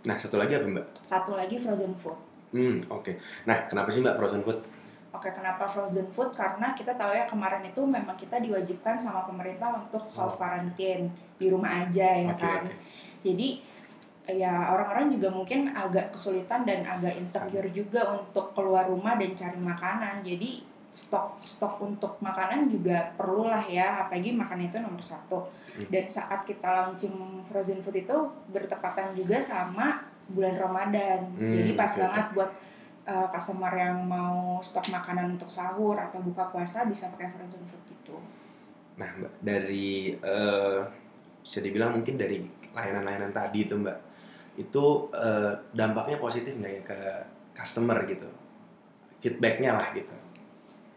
nah 0.05 0.17
satu 0.17 0.41
lagi 0.41 0.57
apa 0.57 0.65
mbak? 0.65 0.87
Satu 1.05 1.37
lagi 1.37 1.57
frozen 1.61 1.93
food. 2.01 2.17
Hmm 2.57 2.81
oke. 2.89 3.13
Nah 3.45 3.69
kenapa 3.69 3.93
sih 3.93 4.01
mbak 4.01 4.17
frozen 4.17 4.41
food? 4.41 4.65
Oke 5.13 5.29
kenapa 5.29 5.69
frozen 5.69 6.09
food? 6.09 6.33
Karena 6.33 6.73
kita 6.73 6.97
tahu 6.97 7.13
ya 7.13 7.29
kemarin 7.29 7.61
itu 7.61 7.85
memang 7.85 8.17
kita 8.17 8.41
diwajibkan 8.41 8.97
sama 8.97 9.29
pemerintah 9.29 9.77
untuk 9.77 10.09
self 10.09 10.41
quarantine 10.41 11.13
di 11.37 11.53
rumah 11.53 11.85
aja 11.85 12.09
ya 12.17 12.33
oke 12.33 12.41
kan? 12.41 12.65
oke. 12.65 12.75
Jadi 13.25 13.49
ya 14.25 14.73
orang-orang 14.73 15.13
juga 15.21 15.29
mungkin 15.29 15.69
agak 15.73 16.17
kesulitan 16.17 16.65
dan 16.65 16.81
agak 16.89 17.13
insecure 17.21 17.69
juga 17.69 18.17
untuk 18.17 18.57
keluar 18.57 18.89
rumah 18.89 19.21
dan 19.21 19.37
cari 19.37 19.61
makanan. 19.61 20.25
Jadi 20.25 20.65
stok 20.95 21.43
stok 21.43 21.83
untuk 21.83 22.23
makanan 22.23 22.71
juga 22.71 23.11
perlulah 23.19 23.67
ya 23.67 24.07
apalagi 24.07 24.31
makanan 24.31 24.71
itu 24.71 24.79
nomor 24.79 25.03
satu. 25.03 25.43
Hmm. 25.75 25.91
dan 25.91 26.07
saat 26.07 26.47
kita 26.47 26.71
launching 26.71 27.43
frozen 27.51 27.83
food 27.83 27.99
itu 27.99 28.15
bertepatan 28.55 29.11
juga 29.11 29.43
sama 29.43 30.07
bulan 30.31 30.55
Ramadan. 30.55 31.35
Hmm, 31.35 31.51
jadi 31.51 31.75
pas 31.75 31.91
oke, 31.91 31.99
banget 31.99 32.27
buat 32.31 32.51
uh, 33.11 33.27
customer 33.35 33.75
yang 33.75 34.07
mau 34.07 34.63
stok 34.63 34.87
makanan 34.95 35.35
untuk 35.35 35.51
sahur 35.51 35.99
atau 35.99 36.23
buka 36.23 36.47
puasa 36.55 36.87
bisa 36.87 37.11
pakai 37.11 37.35
frozen 37.35 37.67
food 37.67 37.83
gitu. 37.91 38.17
Nah 38.95 39.11
mbak 39.19 39.35
dari 39.43 40.15
eh, 40.15 40.79
bisa 41.43 41.59
dibilang 41.59 41.99
mungkin 41.99 42.15
dari 42.15 42.39
layanan-layanan 42.71 43.35
tadi 43.35 43.67
itu 43.67 43.75
mbak 43.75 43.99
itu 44.55 45.11
eh, 45.15 45.53
dampaknya 45.75 46.19
positif 46.23 46.55
nggak 46.55 46.73
ya 46.73 46.83
ke 46.87 46.99
customer 47.55 47.99
gitu? 48.07 48.29
Feedbacknya 49.23 49.73
lah 49.75 49.89
gitu. 49.95 50.15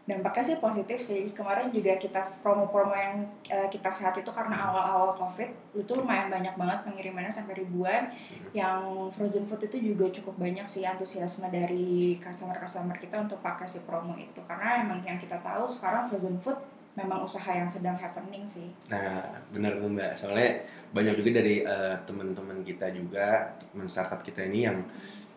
Dampaknya 0.08 0.40
sih 0.40 0.56
positif 0.56 0.98
sih. 1.04 1.28
Kemarin 1.36 1.68
juga 1.68 2.00
kita 2.00 2.24
promo-promo 2.40 2.96
yang 2.96 3.28
eh, 3.52 3.68
kita 3.68 3.92
sehat 3.92 4.16
itu 4.16 4.32
karena 4.32 4.56
awal-awal 4.72 5.12
covid 5.12 5.52
itu 5.76 5.92
lumayan 5.92 6.32
banyak 6.32 6.56
banget 6.56 6.78
pengirimannya 6.88 7.28
sampai 7.28 7.60
ribuan. 7.60 8.08
Yang 8.56 9.12
frozen 9.12 9.44
food 9.44 9.68
itu 9.68 9.92
juga 9.92 10.08
cukup 10.08 10.40
banyak 10.40 10.64
sih 10.64 10.88
antusiasme 10.88 11.52
dari 11.52 12.16
customer-customer 12.24 12.96
kita 12.96 13.20
untuk 13.20 13.44
pakai 13.44 13.68
si 13.68 13.84
promo 13.84 14.16
itu. 14.16 14.40
Karena 14.48 14.80
emang 14.80 15.04
yang 15.04 15.20
kita 15.20 15.44
tahu 15.44 15.68
sekarang 15.68 16.08
frozen 16.08 16.40
food 16.40 16.56
memang 16.98 17.22
usaha 17.22 17.54
yang 17.54 17.70
sedang 17.70 17.94
happening 17.94 18.42
sih 18.42 18.66
Nah, 18.90 19.22
benar 19.54 19.78
tuh 19.78 19.86
Mbak. 19.86 20.12
Soalnya 20.18 20.66
banyak 20.90 21.14
juga 21.22 21.38
dari 21.38 21.62
eh, 21.62 21.94
teman-teman 22.02 22.66
kita 22.66 22.90
juga, 22.90 23.54
teman 23.70 23.86
startup 23.86 24.20
kita 24.26 24.42
ini 24.50 24.66
yang 24.66 24.82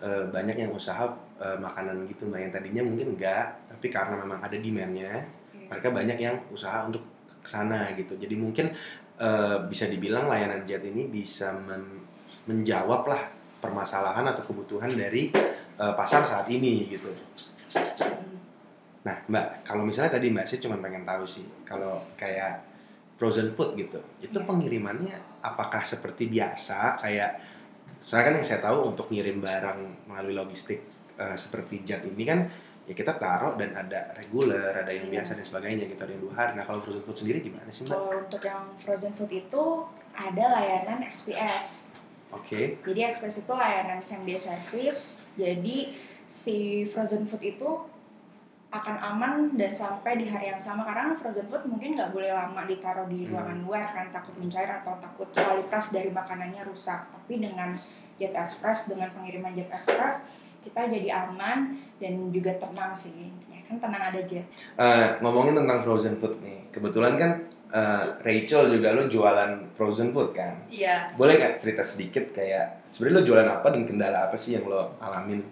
eh, 0.02 0.26
banyak 0.26 0.58
yang 0.58 0.72
usaha 0.74 1.06
eh, 1.38 1.58
makanan 1.62 2.10
gitu 2.10 2.26
Mbak. 2.26 2.40
Yang 2.50 2.54
tadinya 2.58 2.82
mungkin 2.82 3.08
enggak, 3.14 3.46
tapi 3.70 3.88
karena 3.94 4.18
memang 4.18 4.42
ada 4.42 4.58
demand-nya, 4.58 5.22
mereka 5.70 5.88
banyak 5.94 6.18
yang 6.18 6.36
usaha 6.50 6.90
untuk 6.90 7.06
ke 7.42 7.48
sana 7.48 7.94
gitu. 7.94 8.18
Jadi 8.18 8.34
mungkin 8.34 8.74
eh, 9.22 9.58
bisa 9.70 9.86
dibilang 9.86 10.26
layanan 10.26 10.66
Jet 10.66 10.82
ini 10.82 11.06
bisa 11.06 11.54
men- 11.54 12.02
menjawab 12.50 13.06
lah 13.06 13.22
permasalahan 13.62 14.26
atau 14.26 14.42
kebutuhan 14.42 14.90
dari 14.98 15.30
uh, 15.78 15.94
pasar 15.94 16.26
saat 16.26 16.50
ini 16.50 16.90
gitu. 16.90 17.14
Nah, 19.02 19.18
Mbak, 19.26 19.66
kalau 19.66 19.82
misalnya 19.82 20.14
tadi 20.14 20.30
Mbak 20.30 20.46
sih 20.46 20.60
cuma 20.62 20.78
pengen 20.78 21.02
tahu 21.02 21.26
sih, 21.26 21.46
kalau 21.66 22.06
kayak 22.14 22.62
frozen 23.18 23.54
food 23.54 23.74
gitu, 23.74 23.98
itu 24.22 24.34
Iya. 24.34 24.46
pengirimannya 24.46 25.16
apakah 25.42 25.82
seperti 25.82 26.30
biasa 26.30 27.02
kayak 27.02 27.42
soalnya 28.02 28.26
kan 28.30 28.34
yang 28.38 28.46
saya 28.46 28.62
tahu 28.62 28.94
untuk 28.94 29.10
ngirim 29.10 29.38
barang 29.38 30.10
melalui 30.10 30.34
logistik 30.34 30.82
eh, 31.18 31.38
seperti 31.38 31.86
jet 31.86 32.02
ini 32.02 32.26
kan 32.26 32.50
ya 32.82 32.98
kita 32.98 33.14
taruh 33.18 33.54
dan 33.58 33.78
ada 33.78 34.10
reguler, 34.18 34.74
ada 34.74 34.90
yang 34.90 35.06
Iya. 35.06 35.22
biasa 35.22 35.38
dan 35.38 35.46
sebagainya 35.46 35.86
gitu, 35.86 36.02
ada 36.02 36.14
yang 36.14 36.22
dua 36.22 36.34
hari. 36.34 36.52
Nah, 36.58 36.66
kalau 36.66 36.82
frozen 36.82 37.02
food 37.02 37.18
sendiri 37.18 37.42
gimana 37.42 37.70
sih, 37.70 37.86
Mbak? 37.86 37.94
Kalau 37.94 38.10
untuk 38.22 38.42
yang 38.42 38.64
frozen 38.78 39.14
food 39.14 39.30
itu 39.30 39.64
ada 40.14 40.44
layanan 40.52 41.06
XPS. 41.06 41.94
Oke. 42.34 42.78
Jadi 42.82 43.00
XPS 43.04 43.46
itu 43.46 43.54
layanan 43.54 43.98
same 44.00 44.26
day 44.26 44.38
service. 44.38 45.22
Jadi 45.36 45.94
si 46.26 46.58
frozen 46.86 47.26
food 47.26 47.44
itu 47.44 47.70
akan 48.72 48.96
aman 48.98 49.34
dan 49.60 49.70
sampai 49.70 50.16
di 50.16 50.24
hari 50.24 50.48
yang 50.48 50.56
sama 50.58 50.88
karena 50.88 51.12
frozen 51.12 51.44
food 51.46 51.68
mungkin 51.68 51.92
nggak 51.92 52.16
boleh 52.16 52.32
lama 52.32 52.64
ditaruh 52.64 53.04
di 53.06 53.28
Hmm. 53.28 53.36
ruangan 53.36 53.60
luar 53.62 53.86
kan 53.92 54.08
takut 54.10 54.32
mencair 54.40 54.72
atau 54.72 54.96
takut 54.98 55.28
kualitas 55.28 55.92
dari 55.92 56.08
makanannya 56.08 56.64
rusak. 56.64 57.04
Tapi 57.12 57.38
dengan 57.38 57.76
Jet 58.16 58.32
Express 58.32 58.88
dengan 58.88 59.12
pengiriman 59.12 59.52
Jet 59.52 59.68
Express 59.70 60.24
kita 60.64 60.88
jadi 60.88 61.10
aman 61.28 61.74
dan 62.00 62.32
juga 62.32 62.56
tenang 62.56 62.96
sih. 62.96 63.34
Ya 63.52 63.60
kan 63.66 63.76
tenang 63.78 64.04
ada 64.08 64.20
jet. 64.24 64.46
Eh, 64.78 65.08
ngomongin 65.20 65.58
tentang 65.58 65.82
frozen 65.82 66.16
food 66.16 66.40
nih, 66.40 66.72
kebetulan 66.72 67.20
kan 67.20 67.32
eh, 67.72 68.04
Rachel 68.20 68.68
juga 68.68 68.92
lo 68.92 69.08
jualan 69.08 69.52
frozen 69.76 70.12
food 70.12 70.32
kan? 70.32 70.60
Iya. 70.68 71.12
Boleh 71.16 71.40
nggak 71.40 71.60
cerita 71.60 71.84
sedikit 71.84 72.32
kayak 72.32 72.88
sebenarnya 72.88 73.16
lo 73.20 73.24
jualan 73.28 73.50
apa 73.50 73.68
dan 73.72 73.84
kendala 73.84 74.28
apa 74.28 74.36
sih 74.36 74.56
yang 74.56 74.64
lo 74.64 74.96
alamin? 75.00 75.44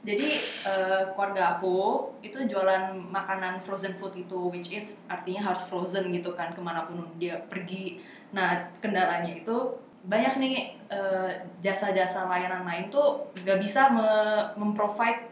Jadi 0.00 0.28
eh, 0.64 1.02
keluarga 1.12 1.60
aku 1.60 2.08
itu 2.24 2.40
jualan 2.48 2.96
makanan 3.12 3.60
frozen 3.60 4.00
food 4.00 4.16
itu, 4.16 4.48
which 4.48 4.72
is 4.72 4.96
artinya 5.12 5.52
harus 5.52 5.68
frozen 5.68 6.08
gitu 6.08 6.32
kan 6.32 6.56
ke 6.56 6.60
mana 6.64 6.88
pun 6.88 7.04
dia 7.20 7.36
pergi. 7.52 8.00
Nah 8.32 8.72
kendalanya 8.80 9.28
itu 9.28 9.76
banyak 10.00 10.40
nih 10.40 10.56
eh, 10.88 11.30
jasa-jasa 11.60 12.24
layanan 12.24 12.64
lain 12.64 12.88
tuh 12.88 13.28
nggak 13.44 13.60
bisa 13.60 13.92
me- 13.92 14.48
memprovide 14.56 15.28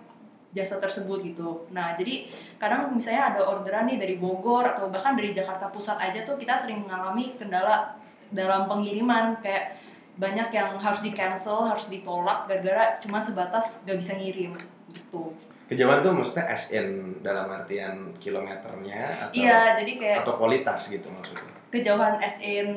jasa 0.53 0.77
tersebut 0.77 1.25
gitu. 1.25 1.65
Nah 1.73 1.97
jadi 1.97 2.29
kadang 2.61 2.93
misalnya 2.93 3.33
ada 3.33 3.41
orderan 3.49 3.89
nih 3.89 3.97
dari 3.97 4.21
Bogor 4.21 4.69
atau 4.69 4.93
bahkan 4.93 5.17
dari 5.17 5.33
Jakarta 5.33 5.73
Pusat 5.73 5.97
aja 6.13 6.21
tuh 6.29 6.37
kita 6.37 6.61
sering 6.61 6.85
mengalami 6.85 7.41
kendala 7.41 7.97
dalam 8.29 8.69
pengiriman 8.69 9.41
kayak 9.41 9.81
banyak 10.19 10.49
yang 10.51 10.69
harus 10.77 11.01
di 11.01 11.11
cancel, 11.11 11.63
harus 11.65 11.87
ditolak 11.87 12.45
gara-gara 12.45 12.99
cuma 12.99 13.23
sebatas 13.23 13.87
gak 13.87 13.97
bisa 13.97 14.19
ngirim 14.19 14.59
gitu. 14.91 15.31
Kejauhan 15.69 16.01
tuh 16.01 16.13
maksudnya 16.13 16.49
SN 16.49 16.89
dalam 17.21 17.47
artian 17.47 18.11
kilometernya 18.17 19.01
atau 19.21 19.37
Iya, 19.37 19.79
jadi 19.79 19.93
kayak 19.95 20.17
atau 20.25 20.35
kualitas 20.35 20.89
gitu 20.89 21.07
maksudnya. 21.09 21.55
kejauhan 21.69 22.17
SN 22.19 22.69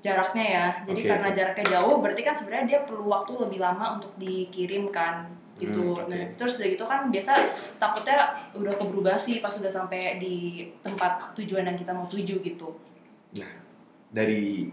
jaraknya 0.00 0.44
ya. 0.46 0.66
Jadi 0.82 1.00
Oke, 1.00 1.08
karena 1.08 1.28
oke. 1.28 1.36
jaraknya 1.36 1.66
jauh, 1.70 1.96
berarti 2.00 2.22
kan 2.24 2.32
sebenarnya 2.32 2.66
dia 2.66 2.80
perlu 2.82 3.04
waktu 3.06 3.32
lebih 3.38 3.60
lama 3.60 4.00
untuk 4.00 4.16
dikirimkan 4.16 5.28
gitu. 5.60 5.92
Hmm, 5.92 6.00
oke. 6.00 6.08
Nah, 6.08 6.24
terus 6.34 6.56
udah 6.56 6.68
gitu 6.72 6.84
kan 6.88 7.00
biasa 7.12 7.32
takutnya 7.76 8.16
udah 8.56 8.72
keburu 8.74 9.04
basi 9.04 9.38
pas 9.38 9.52
udah 9.52 9.68
sampai 9.68 10.16
di 10.16 10.34
tempat 10.80 11.36
tujuan 11.36 11.68
yang 11.68 11.76
kita 11.76 11.92
mau 11.92 12.08
tuju 12.08 12.40
gitu. 12.40 12.68
Dari 14.10 14.66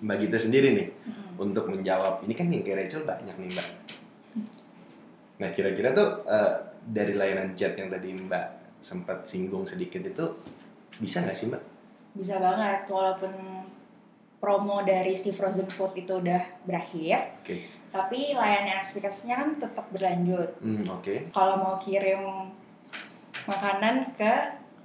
Mbak 0.00 0.16
Gita 0.20 0.38
sendiri 0.38 0.68
nih 0.72 0.88
Mm-mm. 1.02 1.23
Untuk 1.38 1.66
menjawab 1.66 2.22
ini 2.24 2.34
kan 2.36 2.46
yang 2.50 2.62
kayak 2.62 2.86
Rachel 2.86 3.06
banyak 3.06 3.36
nih 3.38 3.50
Mbak. 3.54 3.68
Nah 5.42 5.48
kira-kira 5.50 5.90
tuh 5.90 6.22
eh, 6.28 6.52
dari 6.84 7.14
layanan 7.16 7.56
jet 7.58 7.74
yang 7.74 7.90
tadi 7.90 8.14
Mbak 8.14 8.46
sempat 8.84 9.26
singgung 9.26 9.64
sedikit 9.64 10.04
itu 10.04 10.26
bisa 11.00 11.24
nggak 11.24 11.36
sih 11.36 11.46
Mbak? 11.50 11.62
Bisa 12.14 12.38
banget 12.38 12.86
walaupun 12.86 13.32
promo 14.38 14.84
dari 14.84 15.16
si 15.16 15.32
frozen 15.32 15.64
food 15.72 15.96
itu 15.96 16.20
udah 16.20 16.68
berakhir. 16.68 17.40
Oke. 17.40 17.64
Tapi 17.88 18.36
layanan 18.36 18.76
ekspektasinya 18.78 19.40
kan 19.40 19.48
tetap 19.56 19.86
berlanjut. 19.88 20.60
Hmm, 20.60 20.84
Oke. 20.92 21.32
Kalau 21.32 21.56
mau 21.56 21.74
kirim 21.80 22.52
makanan 23.48 24.12
ke 24.20 24.32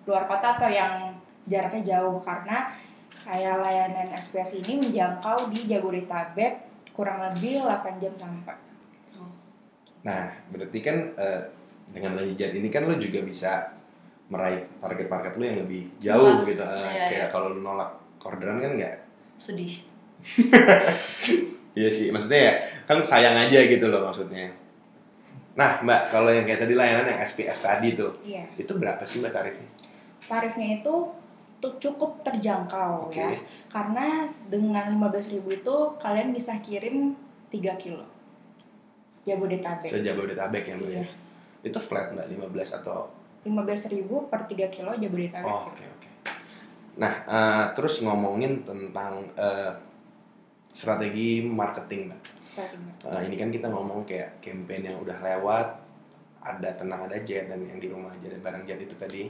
luar 0.07 0.25
kota 0.31 0.55
atau 0.55 0.71
yang 0.71 1.11
jaraknya 1.45 1.97
jauh 1.97 2.23
karena 2.23 2.71
kayak 3.25 3.55
layanan 3.61 4.07
SPS 4.15 4.63
ini 4.63 4.79
menjangkau 4.79 5.51
di 5.51 5.67
Jabodetabek 5.67 6.53
kurang 6.95 7.19
lebih 7.23 7.63
8 7.63 8.01
jam 8.01 8.13
sampai. 8.15 8.55
Nah, 10.03 10.31
berarti 10.51 10.79
kan 10.79 10.97
eh, 11.15 11.41
dengan 11.91 12.15
layanan 12.19 12.35
jet 12.39 12.55
ini 12.55 12.71
kan 12.71 12.87
lo 12.87 12.95
juga 12.95 13.19
bisa 13.23 13.75
meraih 14.29 14.63
target-target 14.79 15.33
lo 15.35 15.43
yang 15.43 15.59
lebih 15.65 15.83
jauh 15.99 16.31
Luas, 16.37 16.45
gitu. 16.47 16.63
Eh, 16.63 16.91
iya, 16.95 17.05
kayak 17.11 17.27
kalau 17.33 17.51
lo 17.51 17.59
nolak 17.59 17.91
orderan 18.23 18.59
kan 18.61 18.75
nggak 18.75 18.95
Sedih. 19.39 19.83
Iya 21.77 21.87
sih, 21.87 22.11
maksudnya 22.11 22.41
ya 22.43 22.53
kan 22.83 22.99
sayang 23.05 23.39
aja 23.39 23.63
gitu 23.63 23.87
loh 23.87 24.03
maksudnya. 24.03 24.51
Nah, 25.55 25.79
Mbak, 25.83 26.11
kalau 26.11 26.27
yang 26.31 26.43
kayak 26.43 26.67
tadi 26.67 26.75
layanan 26.75 27.07
yang 27.07 27.19
SPS 27.23 27.63
tadi 27.63 27.95
tuh, 27.95 28.15
Iya. 28.23 28.43
itu 28.59 28.71
berapa 28.75 28.99
sih 29.03 29.23
Mbak 29.23 29.31
tarifnya? 29.31 29.69
Tarifnya 30.27 30.67
itu 30.83 30.93
cukup 31.59 32.23
terjangkau 32.23 33.11
Oke. 33.11 33.19
ya. 33.19 33.35
Karena 33.67 34.23
dengan 34.47 34.87
15.000 34.95 35.43
itu 35.43 35.75
kalian 35.99 36.31
bisa 36.31 36.55
kirim 36.63 37.11
3 37.51 37.75
kilo. 37.75 38.05
Jabodetabek. 39.27 39.91
Sejabodetabek 39.91 40.63
ya 40.63 40.75
Mbak 40.79 40.89
Iya. 40.89 41.03
ya? 41.03 41.05
Itu 41.67 41.79
flat 41.79 42.15
Mbak, 42.15 42.27
15 42.31 42.79
atau 42.79 43.11
15.000 43.43 44.31
per 44.31 44.47
3 44.47 44.71
kilo 44.71 44.91
Jabodetabek. 44.95 45.47
Oh, 45.47 45.67
oke 45.67 45.83
oke. 45.83 46.07
Nah, 46.99 47.13
eh, 47.27 47.65
terus 47.75 47.99
ngomongin 48.03 48.63
tentang 48.63 49.27
eh, 49.35 49.71
strategi 50.69 51.43
marketing, 51.43 52.11
Mbak. 52.11 52.21
Starting. 52.45 52.81
Eh, 53.03 53.21
ini 53.27 53.35
kan 53.35 53.49
kita 53.51 53.67
ngomong 53.67 54.07
kayak 54.07 54.39
campaign 54.39 54.87
yang 54.87 54.97
udah 54.99 55.17
lewat, 55.19 55.67
ada 56.39 56.69
tenang 56.71 57.03
ada 57.07 57.19
jet 57.19 57.51
dan 57.51 57.59
yang 57.67 57.79
di 57.79 57.91
rumah 57.91 58.15
aja 58.15 58.31
dan 58.31 58.39
barang 58.39 58.63
jet 58.63 58.79
itu 58.79 58.95
tadi. 58.95 59.27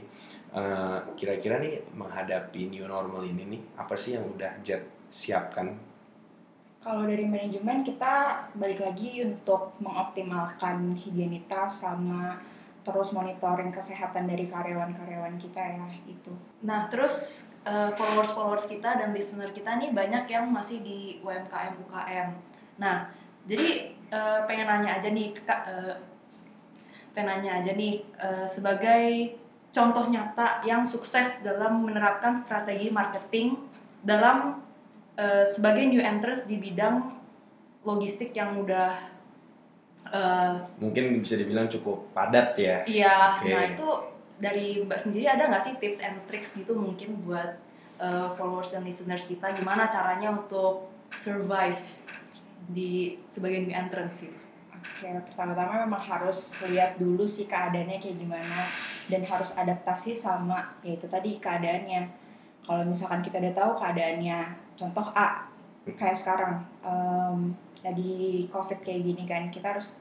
Eh, 0.54 0.98
Kira-kira 1.18 1.58
nih 1.58 1.90
menghadapi 1.94 2.70
new 2.70 2.86
normal 2.86 3.26
ini 3.26 3.58
nih, 3.58 3.62
apa 3.74 3.94
sih 3.98 4.14
yang 4.14 4.26
udah 4.30 4.62
jet 4.62 4.86
siapkan? 5.10 5.74
Kalau 6.80 7.04
dari 7.04 7.28
manajemen 7.28 7.84
kita 7.84 8.48
balik 8.56 8.80
lagi 8.80 9.20
untuk 9.20 9.76
mengoptimalkan 9.84 10.96
higienitas 10.96 11.84
sama 11.84 12.40
terus 12.80 13.12
monitoring 13.12 13.68
kesehatan 13.68 14.24
dari 14.24 14.48
karyawan-karyawan 14.48 15.36
kita 15.36 15.60
ya 15.60 15.86
itu. 16.08 16.32
Nah, 16.64 16.88
terus 16.88 17.50
eh, 17.68 17.92
followers-followers 17.92 18.70
kita 18.70 18.96
dan 18.96 19.12
listener 19.12 19.52
kita 19.52 19.76
nih 19.76 19.92
banyak 19.92 20.24
yang 20.32 20.48
masih 20.48 20.80
di 20.80 21.20
UMKM 21.20 21.76
UKM. 21.84 22.28
Nah, 22.80 23.12
jadi 23.44 23.92
eh, 24.08 24.40
pengen 24.48 24.64
nanya 24.64 24.96
aja 24.96 25.12
nih, 25.12 25.36
Kak, 25.36 25.60
eh, 27.10 27.14
pengen 27.14 27.42
nanya 27.42 27.50
aja 27.60 27.72
nih 27.74 28.06
eh, 28.16 28.46
sebagai 28.46 29.34
contoh 29.70 30.06
nyata 30.10 30.62
yang 30.62 30.86
sukses 30.86 31.42
dalam 31.42 31.86
menerapkan 31.86 32.34
strategi 32.34 32.90
marketing 32.90 33.58
dalam 34.02 34.62
eh, 35.18 35.42
sebagai 35.46 35.90
new 35.90 36.02
entrants 36.02 36.46
di 36.46 36.58
bidang 36.58 37.10
logistik 37.82 38.30
yang 38.32 38.62
udah 38.62 38.94
eh, 40.10 40.54
Mungkin 40.78 41.18
bisa 41.18 41.34
dibilang 41.34 41.66
cukup 41.66 42.10
padat 42.14 42.54
ya. 42.56 42.82
Iya, 42.86 43.42
Oke. 43.42 43.50
nah 43.50 43.62
itu 43.66 43.88
dari 44.40 44.80
Mbak 44.82 45.00
sendiri 45.04 45.28
ada 45.28 45.52
nggak 45.52 45.62
sih 45.62 45.74
tips 45.76 46.00
and 46.00 46.16
tricks 46.24 46.56
gitu 46.56 46.72
mungkin 46.72 47.20
buat 47.28 47.60
uh, 48.00 48.32
followers 48.34 48.72
dan 48.72 48.82
listeners 48.88 49.28
kita 49.28 49.52
gimana 49.52 49.92
caranya 49.92 50.32
untuk 50.32 50.88
survive 51.12 51.78
di 52.72 53.20
sebagai 53.28 53.68
new 53.68 53.76
entrance 53.76 54.24
gitu? 54.24 54.39
Oke, 54.80 55.12
pertama-tama 55.28 55.84
memang 55.84 56.00
harus 56.00 56.56
lihat 56.64 56.96
dulu 56.96 57.28
sih 57.28 57.44
keadaannya 57.44 58.00
kayak 58.00 58.16
gimana 58.16 58.64
dan 59.12 59.20
harus 59.28 59.52
adaptasi 59.52 60.16
sama 60.16 60.72
ya 60.80 60.96
itu 60.96 61.04
tadi 61.04 61.36
keadaannya. 61.36 62.08
Kalau 62.64 62.84
misalkan 62.88 63.20
kita 63.20 63.40
udah 63.40 63.52
tahu 63.56 63.72
keadaannya, 63.76 64.38
contoh 64.76 65.04
A, 65.12 65.44
kayak 65.84 66.16
sekarang 66.16 66.64
em, 66.80 67.52
lagi 67.84 68.48
COVID 68.48 68.80
kayak 68.80 69.00
gini 69.04 69.24
kan, 69.28 69.52
kita 69.52 69.76
harus 69.76 69.96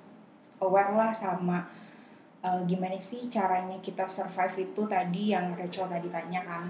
aware 0.63 0.95
lah 0.95 1.11
sama 1.11 1.67
eh, 2.39 2.61
gimana 2.63 2.95
sih 2.95 3.27
caranya 3.27 3.75
kita 3.83 4.07
survive 4.07 4.71
itu 4.71 4.81
tadi 4.87 5.35
yang 5.35 5.51
Rachel 5.59 5.91
tadi 5.91 6.07
tanya 6.07 6.39
kan. 6.47 6.63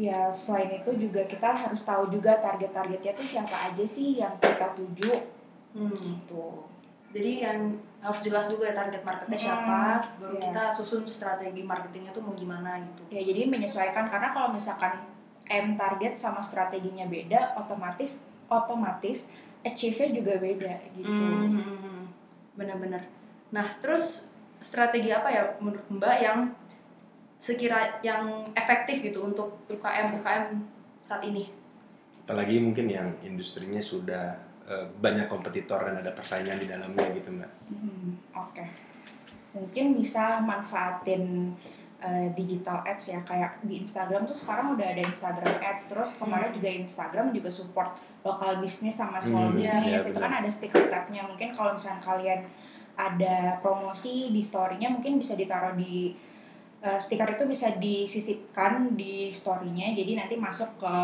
Ya 0.00 0.32
selain 0.32 0.80
itu 0.80 0.96
juga 0.96 1.28
kita 1.28 1.52
harus 1.52 1.84
tahu 1.84 2.08
juga 2.08 2.40
target-targetnya 2.40 3.12
tuh 3.12 3.26
siapa 3.26 3.68
aja 3.68 3.84
sih 3.84 4.16
yang 4.16 4.32
kita 4.40 4.72
tuju 4.72 5.40
Hmm. 5.70 5.94
gitu. 5.94 6.66
Jadi 7.10 7.42
yang 7.42 7.74
harus 8.00 8.20
jelas 8.22 8.46
dulu 8.46 8.62
ya 8.62 8.72
target 8.72 9.02
marketnya 9.02 9.36
Hmm, 9.36 9.46
siapa, 9.50 9.80
baru 10.22 10.34
iya. 10.38 10.42
kita 10.46 10.64
susun 10.72 11.02
strategi 11.04 11.62
marketingnya 11.66 12.14
tuh 12.14 12.22
mau 12.22 12.34
gimana 12.38 12.78
gitu. 12.80 13.02
Ya 13.10 13.22
jadi 13.26 13.50
menyesuaikan 13.50 14.06
karena 14.06 14.30
kalau 14.30 14.54
misalkan 14.54 15.04
M 15.50 15.74
target 15.74 16.14
sama 16.14 16.38
strateginya 16.40 17.10
beda, 17.10 17.58
otomatis 17.58 18.14
otomatis 18.46 19.28
achieve-nya 19.66 20.22
juga 20.22 20.32
beda 20.38 20.74
gitu. 20.94 21.24
Hmm, 21.26 22.06
benar-benar. 22.54 23.02
Nah, 23.50 23.66
terus 23.82 24.30
strategi 24.62 25.10
apa 25.10 25.28
ya 25.28 25.42
menurut 25.58 25.84
Mbak 25.90 26.16
yang 26.22 26.38
sekira 27.40 27.98
yang 28.06 28.52
efektif 28.54 29.02
gitu 29.02 29.26
untuk 29.26 29.66
UKM 29.66 30.22
UKM 30.22 30.44
saat 31.02 31.24
ini? 31.26 31.50
Apalagi 32.24 32.62
mungkin 32.62 32.86
yang 32.86 33.08
industrinya 33.26 33.82
sudah 33.82 34.38
eh, 34.70 34.86
banyak 35.02 35.26
kompetitor 35.26 35.82
dan 35.82 35.98
ada 35.98 36.14
persaingan 36.14 36.62
di 36.62 36.70
dalamnya 36.70 37.10
gitu 37.10 37.34
mbak. 37.34 37.50
Hmm, 37.66 38.14
Oke, 38.38 38.64
mungkin 39.50 39.98
bisa 39.98 40.38
manfaatin 40.38 41.50
uh, 42.00 42.28
digital 42.32 42.80
ads 42.86 43.12
ya 43.12 43.20
kayak 43.22 43.60
di 43.62 43.84
Instagram 43.84 44.24
tuh 44.24 44.36
sekarang 44.36 44.74
udah 44.74 44.86
ada 44.96 45.02
Instagram 45.04 45.56
ads 45.60 45.92
terus 45.92 46.10
kemarin 46.16 46.50
juga 46.56 46.68
Instagram 46.72 47.34
juga 47.34 47.50
support 47.52 48.00
lokal 48.24 48.58
bisnis 48.62 48.96
sama 48.96 49.20
small 49.20 49.52
Hmm, 49.52 49.56
business. 49.60 50.06
Iya, 50.06 50.10
itu 50.10 50.18
kan 50.18 50.32
ada 50.32 50.50
sticker 50.50 50.88
tabnya 50.88 51.22
mungkin 51.26 51.52
kalau 51.52 51.76
misalnya 51.76 52.00
kalian 52.00 52.40
ada 52.96 53.56
promosi 53.64 54.28
di 54.28 54.42
storynya 54.44 54.92
mungkin 54.92 55.16
bisa 55.16 55.32
ditaruh 55.32 55.72
di 55.72 56.12
uh, 56.84 57.00
stiker 57.00 57.36
itu 57.36 57.44
bisa 57.48 57.76
disisipkan 57.80 58.92
di 58.96 59.32
storynya. 59.32 59.92
Jadi 59.96 60.12
nanti 60.16 60.34
masuk 60.36 60.80
ke 60.80 60.96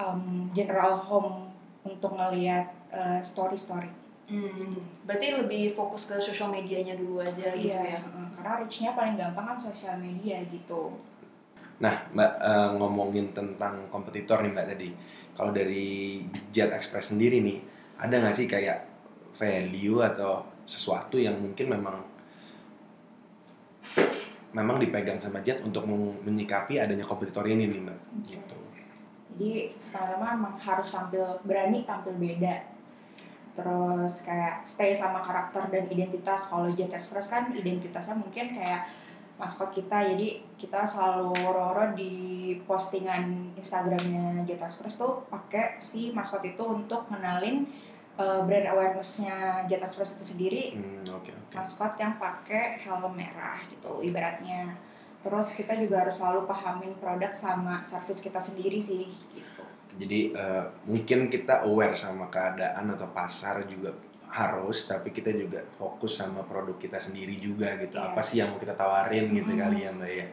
um, 0.00 0.48
general 0.52 1.00
home 1.00 1.48
untuk 1.84 2.16
ngelihat 2.16 2.64
uh, 2.94 3.20
story 3.20 3.58
story 3.58 3.90
Hmm, 4.24 4.80
berarti 5.04 5.36
lebih 5.36 5.76
fokus 5.76 6.08
ke 6.08 6.16
sosial 6.16 6.48
medianya 6.48 6.96
dulu 6.96 7.20
aja 7.20 7.52
gitu 7.52 7.68
ya. 7.68 7.76
Iya, 7.76 8.00
heeh. 8.00 8.26
karena 8.40 8.52
reach-nya 8.64 8.90
paling 8.96 9.20
gampang 9.20 9.52
kan 9.52 9.58
sosial 9.60 10.00
media 10.00 10.40
gitu. 10.48 10.96
Nah 11.84 12.08
mbak 12.08 12.32
eh, 12.40 12.70
ngomongin 12.80 13.36
tentang 13.36 13.84
kompetitor 13.92 14.40
nih 14.40 14.52
mbak 14.56 14.66
tadi. 14.72 14.88
Kalau 15.36 15.52
dari 15.52 16.24
Jet 16.54 16.72
Express 16.72 17.12
sendiri 17.12 17.44
nih, 17.44 17.60
ada 18.00 18.16
nggak 18.16 18.32
sih 18.32 18.48
kayak 18.48 18.88
value 19.36 20.00
atau 20.00 20.46
sesuatu 20.64 21.20
yang 21.20 21.36
mungkin 21.36 21.68
memang 21.68 21.96
memang 24.56 24.80
dipegang 24.80 25.20
sama 25.20 25.44
Jet 25.44 25.60
untuk 25.60 25.84
menyikapi 26.24 26.80
adanya 26.80 27.04
kompetitor 27.04 27.44
ini 27.44 27.68
nih 27.68 27.80
mbak 27.84 27.98
gitu 28.24 28.56
Jadi 29.34 29.74
pertama 29.92 30.32
emang 30.32 30.54
harus 30.56 30.88
tampil 30.88 31.42
berani 31.44 31.84
tampil 31.84 32.16
beda. 32.16 32.73
Terus 33.54 34.14
kayak 34.26 34.66
stay 34.66 34.92
sama 34.94 35.22
karakter 35.22 35.70
dan 35.70 35.86
identitas. 35.86 36.50
Kalau 36.50 36.70
Jet 36.74 36.90
Express 36.90 37.30
kan 37.30 37.54
identitasnya 37.54 38.18
mungkin 38.18 38.54
kayak 38.54 38.90
maskot 39.38 39.70
kita. 39.70 40.14
Jadi 40.14 40.42
kita 40.58 40.82
selalu 40.82 41.38
roro 41.42 41.94
di 41.94 42.14
postingan 42.66 43.54
Instagramnya 43.54 44.42
Jet 44.46 44.62
Express 44.62 44.98
tuh 44.98 45.26
pakai 45.30 45.78
si 45.78 46.10
maskot 46.10 46.42
itu 46.42 46.62
untuk 46.66 47.06
ngenalin 47.10 47.66
uh, 48.18 48.40
brand 48.46 48.66
awarenessnya 48.70 49.66
Jet 49.66 49.82
Express 49.82 50.14
itu 50.18 50.24
sendiri 50.34 50.64
Hmm, 50.74 51.02
oke 51.06 51.30
oke 51.30 51.54
maskot 51.54 51.94
yang 51.98 52.14
pakai 52.18 52.82
helm 52.82 53.14
merah 53.14 53.58
gitu 53.70 54.02
ibaratnya 54.02 54.74
terus 55.24 55.56
kita 55.56 55.72
juga 55.80 56.04
harus 56.04 56.20
selalu 56.20 56.44
pahamin 56.44 56.92
produk 57.00 57.32
sama 57.32 57.80
service 57.80 58.20
kita 58.20 58.38
sendiri 58.38 58.76
sih 58.82 59.08
gitu 59.08 59.53
jadi 59.94 60.20
eh, 60.34 60.64
mungkin 60.84 61.30
kita 61.30 61.64
aware 61.64 61.94
sama 61.94 62.26
keadaan 62.28 62.90
atau 62.92 63.08
pasar 63.10 63.62
juga 63.66 63.94
harus 64.28 64.90
tapi 64.90 65.14
kita 65.14 65.30
juga 65.30 65.62
fokus 65.78 66.18
sama 66.18 66.42
produk 66.42 66.74
kita 66.74 66.98
sendiri 66.98 67.38
juga 67.38 67.78
gitu 67.78 67.94
Iya. 67.96 68.10
apa 68.10 68.20
sih 68.20 68.36
yang 68.42 68.50
mau 68.50 68.58
kita 68.58 68.74
tawarin 68.74 69.30
gitu 69.30 69.54
Mhm. 69.54 69.60
kali 69.60 69.78
ya 69.82 69.90
mbak 69.92 70.12
ya 70.12 70.26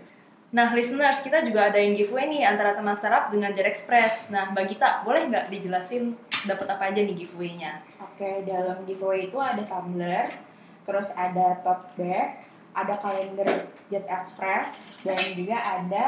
Nah, 0.51 0.67
listeners, 0.75 1.23
kita 1.23 1.47
juga 1.47 1.71
adain 1.71 1.95
giveaway 1.95 2.27
nih 2.27 2.43
antara 2.43 2.75
teman 2.75 2.91
startup 2.91 3.31
dengan 3.31 3.55
Jet 3.55 3.71
Express. 3.71 4.27
Nah, 4.35 4.51
Mbak 4.51 4.65
Gita, 4.67 4.99
boleh 5.07 5.31
nggak 5.31 5.47
dijelasin 5.47 6.11
dapat 6.43 6.67
apa 6.67 6.91
aja 6.91 6.99
nih 6.99 7.15
giveaway-nya? 7.23 7.79
oke 8.01 8.45
dalam 8.45 8.85
giveaway 8.85 9.25
itu 9.25 9.37
ada 9.37 9.61
tumbler 9.65 10.29
terus 10.85 11.09
ada 11.13 11.57
tote 11.61 11.93
bag 11.97 12.37
ada 12.71 12.95
kalender 12.97 13.65
Jet 13.89 14.05
Express 14.05 14.97
dan 15.01 15.17
juga 15.33 15.57
ada 15.57 16.05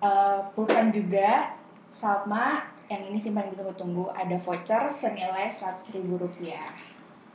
uh, 0.00 0.40
pulpen 0.52 0.92
juga 0.92 1.56
sama 1.92 2.64
yang 2.88 3.12
ini 3.12 3.20
sih 3.20 3.36
paling 3.36 3.52
ditunggu-tunggu 3.52 4.08
ada 4.16 4.36
voucher 4.40 4.88
senilai 4.88 5.52
seratus 5.52 5.92
ribu 5.92 6.16
rupiah 6.16 6.72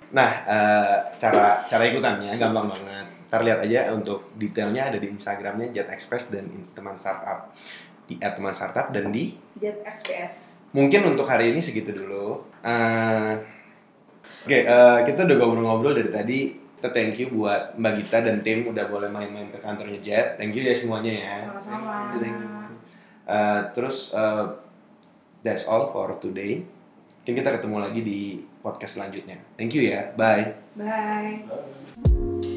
nah 0.09 0.43
eh, 0.43 0.97
cara 1.21 1.53
cara 1.53 1.83
ikutannya 1.85 2.33
gampang 2.41 2.73
banget 2.73 3.07
ntar 3.27 3.43
lihat 3.43 3.61
aja 3.61 3.91
untuk 3.93 4.33
detailnya 4.39 4.87
ada 4.87 4.97
di 4.97 5.11
instagramnya 5.11 5.69
Jet 5.75 5.91
Express 5.91 6.31
dan 6.31 6.47
teman 6.71 6.95
startup 6.95 7.51
di 8.07 8.15
teman 8.17 8.55
startup 8.55 8.89
dan 8.89 9.11
di 9.11 9.35
Jet 9.59 9.83
XPS 9.83 10.57
mungkin 10.75 11.15
untuk 11.15 11.27
hari 11.27 11.55
ini 11.55 11.63
segitu 11.63 11.95
dulu. 11.95 12.43
Eh, 12.61 13.33
Oke, 14.47 14.63
eh, 14.63 14.99
kita 15.03 15.27
udah 15.27 15.35
ngobrol-ngobrol 15.43 15.91
dari 15.91 16.07
tadi. 16.07 16.39
Kita 16.79 16.95
thank 16.95 17.19
you 17.19 17.27
buat 17.35 17.75
Mbak 17.75 17.93
Gita 17.99 18.17
dan 18.23 18.39
tim 18.45 18.63
udah 18.63 18.87
boleh 18.87 19.11
main-main 19.11 19.51
ke 19.51 19.59
kantornya 19.59 19.99
Jet. 19.99 20.39
Thank 20.39 20.55
you 20.55 20.63
ya 20.63 20.71
semuanya 20.71 21.11
ya. 21.11 21.37
sama-sama 21.51 22.15
Thank 22.15 22.39
you. 22.39 22.66
Eh, 23.27 23.61
terus 23.75 24.15
eh, 24.15 24.45
that's 25.43 25.67
all 25.67 25.91
for 25.91 26.15
today. 26.23 26.63
Mungkin 27.21 27.43
kita 27.43 27.59
ketemu 27.59 27.77
lagi 27.83 27.99
di 27.99 28.39
podcast 28.63 28.95
selanjutnya. 28.95 29.35
Thank 29.59 29.75
you 29.75 29.91
ya. 29.91 30.15
Bye. 30.15 30.55
Bye. 30.79 32.55